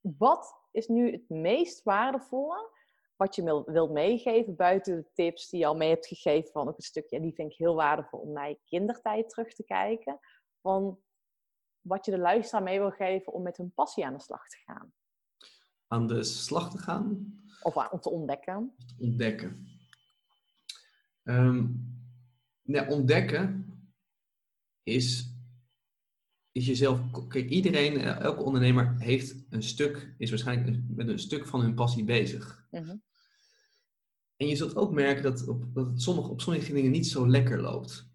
[0.00, 2.72] wat is nu het meest waardevolle
[3.16, 6.68] wat je wil- wilt meegeven buiten de tips die je al mee hebt gegeven van
[6.68, 9.64] ook een stukje, en die vind ik heel waardevol om naar je kindertijd terug te
[9.64, 10.18] kijken,
[10.60, 10.98] van
[11.80, 14.56] wat je de luisteraar mee wil geven om met hun passie aan de slag te
[14.64, 14.92] gaan.
[15.86, 18.74] Aan de slag te gaan, Of aan- om te ontdekken.
[19.00, 19.73] ontdekken.
[22.62, 23.64] Nee, ontdekken
[24.82, 25.34] is,
[26.52, 27.26] is jezelf.
[27.28, 31.74] Kijk, iedereen, eh, elke ondernemer heeft een stuk, is waarschijnlijk met een stuk van hun
[31.74, 32.66] passie bezig.
[32.70, 32.96] Mhm.
[34.36, 37.28] En je zult ook merken dat, op, dat het sommige, op sommige dingen niet zo
[37.28, 38.12] lekker loopt.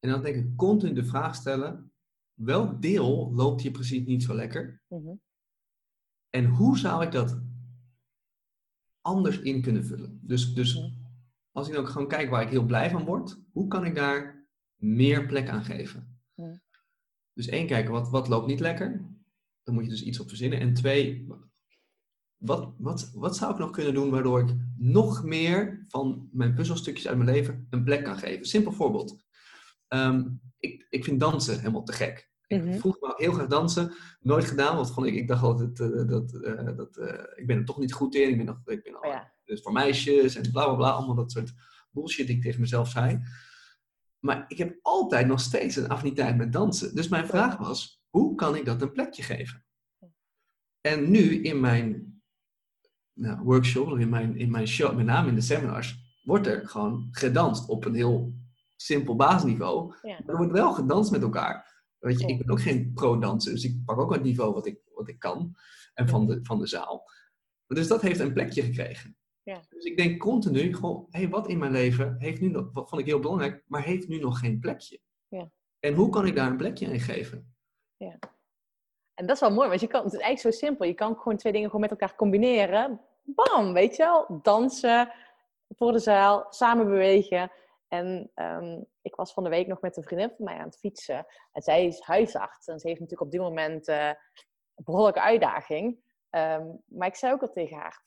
[0.00, 1.92] En dan denk ik continu de vraag stellen:
[2.34, 4.82] welk deel loopt hier precies niet zo lekker?
[4.88, 5.14] Mhm.
[6.30, 7.40] En hoe zou ik dat
[9.00, 10.20] anders in kunnen vullen?
[10.22, 10.99] Dus, dus Mhm.
[11.52, 13.94] Als ik dan ook gewoon kijk waar ik heel blij van word, hoe kan ik
[13.94, 16.20] daar meer plek aan geven?
[16.34, 16.56] Mhm.
[17.32, 19.04] Dus één, kijken wat, wat loopt niet lekker.
[19.62, 20.60] Dan moet je dus iets op verzinnen.
[20.60, 21.26] En twee,
[22.36, 27.08] wat, wat, wat zou ik nog kunnen doen waardoor ik nog meer van mijn puzzelstukjes
[27.08, 28.46] uit mijn leven een plek kan geven?
[28.46, 29.24] Simpel voorbeeld.
[29.88, 30.28] Ehm,
[30.58, 32.30] ik, ik vind dansen helemaal te gek.
[32.48, 32.68] Mhm.
[32.68, 33.94] Ik vroeg me heel graag dansen.
[34.20, 37.56] Nooit gedaan, want vond ik, ik dacht altijd eh, dat, eh, dat eh, ik ben
[37.56, 38.28] er toch niet goed in.
[38.28, 39.32] Ik ben, nog, ik ben al, Oh ja.
[39.50, 40.90] Dus voor meisjes en bla bla bla.
[40.90, 41.52] Allemaal dat soort
[41.90, 43.20] bullshit die ik tegen mezelf zei.
[44.18, 46.94] Maar ik heb altijd nog steeds een affiniteit met dansen.
[46.94, 49.64] Dus mijn vraag was, hoe kan ik dat een plekje geven?
[50.80, 52.20] En nu in mijn
[53.12, 56.68] nou, workshop, of in mijn, in mijn show, met name in de seminars, wordt er
[56.68, 58.34] gewoon gedanst op een heel
[58.76, 59.94] simpel basisniveau.
[60.02, 60.08] Ja.
[60.18, 61.84] Maar er wordt wel gedanst met elkaar.
[61.98, 62.32] Weet je, Ja.
[62.32, 65.18] ik ben ook geen pro-danser, dus ik pak ook het niveau wat ik, wat ik
[65.18, 65.56] kan
[65.94, 67.10] en van de, van de zaal.
[67.66, 69.16] Dus dat heeft een plekje gekregen.
[69.50, 69.60] Ja.
[69.68, 73.00] Dus ik denk continu, goh, hey, wat in mijn leven heeft nu nog, wat vond
[73.00, 75.00] ik heel belangrijk, maar heeft nu nog geen plekje.
[75.28, 75.50] Ja.
[75.80, 77.54] En hoe kan ik daar een plekje in geven?
[79.20, 80.86] En dat is wel mooi, want je kan, het is eigenlijk zo simpel.
[80.86, 83.00] Je kan gewoon twee dingen gewoon met elkaar combineren.
[83.22, 84.40] Bam, weet je wel.
[84.42, 85.12] Dansen
[85.68, 87.52] voor de zaal, samen bewegen.
[87.88, 90.78] En ehm, ik was van de week nog met een vriendin van mij aan het
[90.78, 91.26] fietsen.
[91.52, 92.66] En zij is huisarts.
[92.66, 94.08] En ze heeft natuurlijk op dit moment eh,
[94.74, 95.98] een behoorlijke uitdaging.
[96.30, 98.02] Ehm, maar ik zei ook al tegen haar...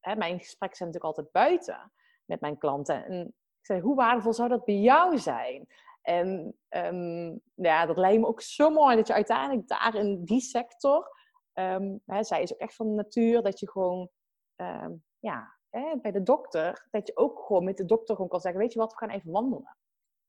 [0.00, 1.92] Hè, mijn gesprekken zijn natuurlijk altijd buiten
[2.24, 3.04] met mijn klanten.
[3.04, 5.66] En ik zei, hoe waardevol zou dat bij jou zijn?
[6.02, 10.40] En ehm, ja, dat lijkt me ook zo mooi dat je uiteindelijk daar in die
[10.40, 11.16] sector,
[11.52, 14.10] ehm, hè, zij is ook echt van de natuur, dat je gewoon,
[14.56, 18.40] ehm, ja, hè, bij de dokter, dat je ook gewoon met de dokter gewoon kan
[18.40, 19.76] zeggen, weet je wat, we gaan even wandelen.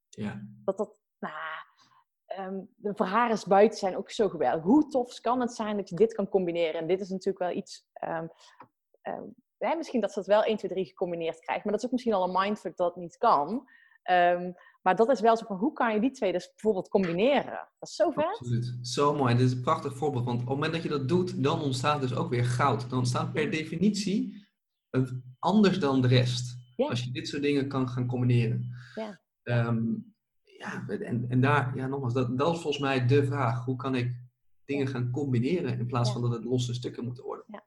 [0.09, 1.61] Ja, Dat dat, nou,
[2.75, 4.63] de voor haar is buiten zijn ook zo geweldig.
[4.63, 6.81] Hoe tof kan het zijn dat je dit kan combineren?
[6.81, 7.85] En dit is natuurlijk wel iets,
[9.61, 11.91] hè, misschien dat ze het wel 1, 2, 3 gecombineerd krijgt, maar dat is ook
[11.91, 13.69] misschien al een mindfuck dat niet kan.
[14.03, 14.51] Ehm,
[14.81, 17.67] maar dat is wel zo van, hoe kan je die twee dus bijvoorbeeld combineren?
[17.79, 18.25] Dat is zo vet.
[18.25, 18.77] absoluut.
[18.81, 19.35] Zo mooi.
[19.35, 20.25] Dit is een prachtig voorbeeld.
[20.25, 22.89] Want op het moment dat je dat doet, dan ontstaat dus ook weer goud.
[22.89, 24.47] Dan ontstaat per definitie
[24.89, 26.59] een, anders dan de rest.
[26.77, 28.67] Als je dit soort dingen kan gaan combineren.
[28.95, 29.21] Ja.
[29.43, 29.83] Ehm,
[30.43, 33.65] ja, en, en daar, ja, nogmaals, dat, dat is volgens mij de vraag.
[33.65, 34.15] Hoe kan ik
[34.65, 36.13] dingen gaan combineren in plaats Ja.
[36.13, 37.45] van dat het losse stukken moeten worden?
[37.47, 37.63] Ja,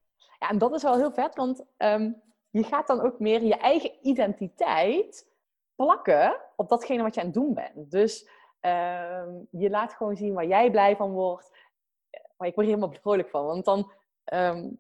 [0.49, 2.13] en dat is wel heel vet, want ehm,
[2.51, 5.33] je gaat dan ook meer je eigen identiteit
[5.75, 7.91] plakken op datgene wat je aan het doen bent.
[7.91, 8.29] Dus
[8.61, 11.51] ehm, je laat gewoon zien waar jij blij van wordt.
[12.37, 13.93] Maar ik word hier helemaal vrolijk van, want dan
[14.25, 14.71] ehm,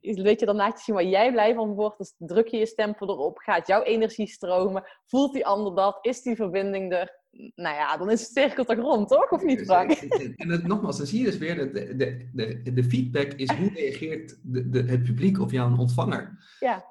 [0.00, 1.98] weet je, dan laat je zien waar jij blij van wordt.
[1.98, 6.22] Dus druk je je stempel erop, gaat jouw energie stromen, voelt die ander dat, is
[6.22, 7.20] die verbinding er?
[7.54, 9.30] Nou ja, dan is het cirkel toch rond, toch?
[9.30, 9.90] Of niet, Frank?
[9.90, 13.50] En, het, nogmaals, dan zie je dus weer, dat de, de, de, de feedback is
[13.50, 16.56] hoe reageert de, de, het publiek of jouw ontvanger.
[16.60, 16.84] Ja.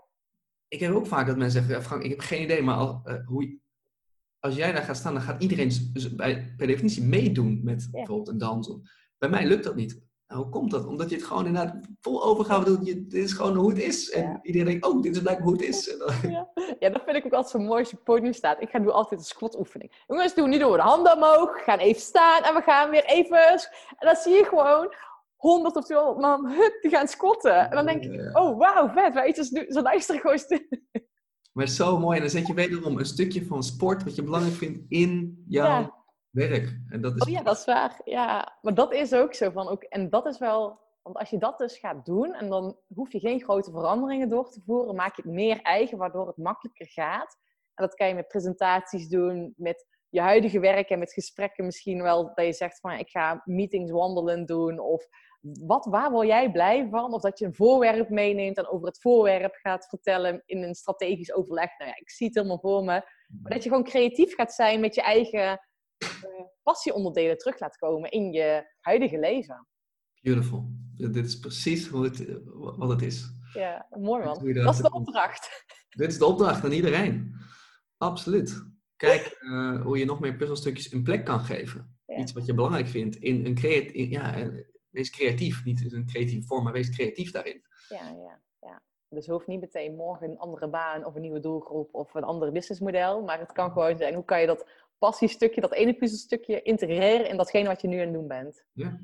[0.67, 2.99] Ik heb ook vaak dat mensen zeggen, ja, Frank, ik heb geen idee, maar als,
[3.03, 3.59] eh, hoe,
[4.39, 5.71] als jij daar gaat staan, dan gaat iedereen
[6.15, 8.79] bij, per definitie meedoen met bijvoorbeeld een dans.
[9.17, 10.01] Bij mij lukt dat niet.
[10.31, 10.85] Nou, hoe komt dat?
[10.85, 12.85] Omdat je het gewoon inderdaad vol overgave doet.
[12.85, 14.09] Je, dit is gewoon hoe het is.
[14.11, 14.39] En Ja.
[14.41, 15.95] iedereen denkt, oh, dit is blijkbaar hoe het is.
[16.21, 16.49] Ja.
[16.79, 18.61] ja, dat vind ik ook altijd zo mooi als je op het podium staat.
[18.61, 20.03] Ik ga nu altijd een squat oefening.
[20.07, 23.05] Jongens, doen nu doen we de handen omhoog, gaan even staan en we gaan weer
[23.05, 23.49] even...
[23.97, 24.93] En dan zie je gewoon
[25.35, 27.69] 100 of 200 man, hup, die gaan squatten.
[27.69, 30.39] En dan denk ik, oh wauw, vet, weet je, ze, ze luisteren gewoon.
[31.53, 32.15] Maar zo mooi.
[32.15, 35.65] En dan zet je wederom een stukje van sport wat je belangrijk vindt in jouw
[35.65, 36.00] Ja.
[36.31, 36.79] Werk.
[36.89, 38.01] En dat is Oh ja, dat is waar.
[38.03, 40.79] Ja, maar dat is ook zo van, ook, en dat is wel...
[41.01, 44.49] Want als je dat dus gaat doen, en dan hoef je geen grote veranderingen door
[44.49, 47.37] te voeren, maak je het meer eigen, waardoor het makkelijker gaat.
[47.73, 52.01] En dat kan je met presentaties doen, met je huidige werk en met gesprekken misschien
[52.01, 55.07] wel, dat je zegt van, ik ga meetings wandelen doen, of
[55.41, 57.13] wat, waar word jij blij van?
[57.13, 61.33] Of dat je een voorwerp meeneemt en over het voorwerp gaat vertellen in een strategisch
[61.33, 61.77] overleg.
[61.77, 63.01] Nou ja, ik zie het helemaal voor me.
[63.41, 65.59] Maar dat je gewoon creatief gaat zijn met je eigen
[66.63, 69.67] passieonderdelen terug laat komen in je huidige leven.
[70.21, 70.65] Beautiful.
[70.95, 72.35] Dit is precies hoe het, eh,
[72.77, 73.29] wat het is.
[73.53, 74.45] Ja, mooi man.
[74.45, 75.65] Dat, dat is de opdracht.
[75.97, 77.35] Dit is de opdracht aan iedereen.
[77.97, 78.63] Absoluut.
[78.95, 81.99] Kijk eh, hoe je nog meer puzzelstukjes een plek kan geven.
[82.05, 82.17] Ja.
[82.17, 83.15] Iets wat je belangrijk vindt.
[83.15, 84.47] In een creat in- ja, eh,
[84.89, 85.63] wees creatief.
[85.65, 87.61] Niet in een creatieve vorm, maar wees creatief daarin.
[87.89, 88.81] Ja, ja, ja.
[89.09, 92.51] Dus hoeft niet meteen morgen een andere baan of een nieuwe doelgroep of een ander
[92.51, 93.21] businessmodel.
[93.23, 94.67] Maar het kan gewoon zijn, hoe kan je dat
[95.01, 98.65] passiestukje, dat ene puzzelstukje integreren in datgene wat je nu aan het doen bent.
[98.71, 98.99] Ja.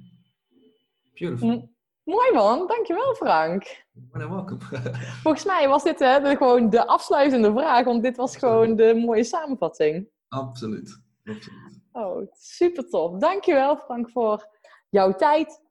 [1.13, 1.75] Beautiful.
[2.03, 3.85] Mooi man, dankjewel Frank.
[4.11, 4.59] Welcome.
[5.23, 8.93] Volgens mij was dit hè, de, gewoon de afsluitende vraag, want dit was gewoon de
[8.93, 10.09] mooie samenvatting.
[10.27, 11.01] Absoluut.
[11.23, 11.81] Absoluut.
[11.91, 13.19] Oh, super tof.
[13.19, 14.47] Dankjewel Frank voor
[14.89, 15.61] jouw tijd,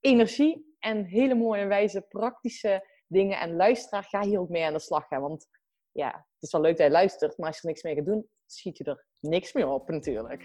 [0.00, 3.38] energie en hele mooie wijze praktische dingen.
[3.40, 5.08] En luisteraar, ga hier ook mee aan de slag.
[5.08, 5.20] Hè?
[5.20, 5.46] Want
[5.92, 8.06] ja, het is wel leuk dat je luistert, maar als je er niks mee gaat
[8.06, 10.44] doen, schiet je er niks meer op natuurlijk.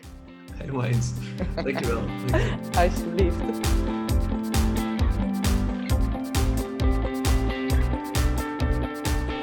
[0.54, 1.12] Helemaal eens.
[1.56, 2.02] Dankjewel.
[2.06, 2.84] Dankjewel.
[2.84, 3.68] Alsjeblieft.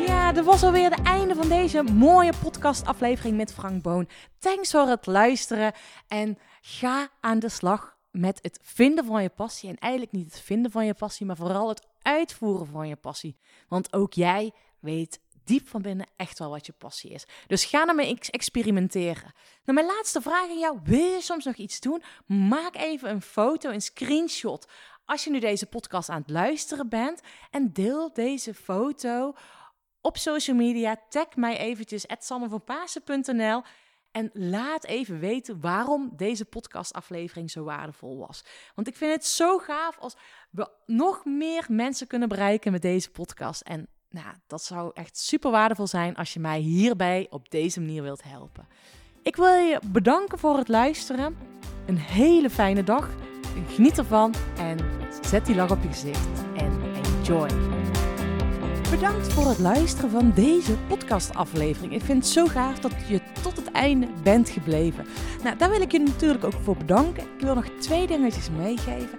[0.06, 4.08] Ja, dat was alweer het einde van deze mooie podcastaflevering met Frank Boon.
[4.38, 5.72] Thanks voor het luisteren
[6.08, 9.68] en ga aan de slag met het vinden van je passie.
[9.68, 13.36] En eigenlijk niet het vinden van je passie, maar vooral het uitvoeren van je passie.
[13.68, 17.26] Want ook jij weet diep van binnen echt wel wat je passie is.
[17.46, 19.32] Dus ga ermee ex- experimenteren.
[19.64, 20.78] Nou, mijn laatste vraag aan jou.
[20.84, 22.02] Wil je soms nog iets doen?
[22.26, 24.68] Maak even een foto, een screenshot.
[25.04, 27.20] Als je nu deze podcast aan het luisteren bent
[27.50, 29.34] en deel deze foto
[30.00, 30.96] op social media.
[31.08, 33.62] Tag mij eventjes @sannevanpasen.nl
[34.10, 38.44] en laat even weten waarom deze podcastaflevering zo waardevol was.
[38.74, 40.16] Want ik vind het zo gaaf als
[40.50, 43.60] we nog meer mensen kunnen bereiken met deze podcast.
[43.60, 48.02] En nou, dat zou echt super waardevol zijn als je mij hierbij op deze manier
[48.02, 48.66] wilt helpen.
[49.22, 51.36] Ik wil je bedanken voor het luisteren.
[51.86, 53.08] Een hele fijne dag.
[53.68, 54.78] Geniet ervan en
[55.22, 56.28] zet die lach op je gezicht.
[56.56, 57.48] En enjoy.
[58.90, 61.92] Bedankt voor het luisteren van deze podcastaflevering.
[61.92, 65.06] Ik vind het zo gaaf dat je tot het einde bent gebleven.
[65.42, 67.22] Nou, daar wil ik je natuurlijk ook voor bedanken.
[67.22, 69.18] Ik wil nog twee dingetjes meegeven.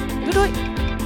[0.21, 1.00] Doei doei!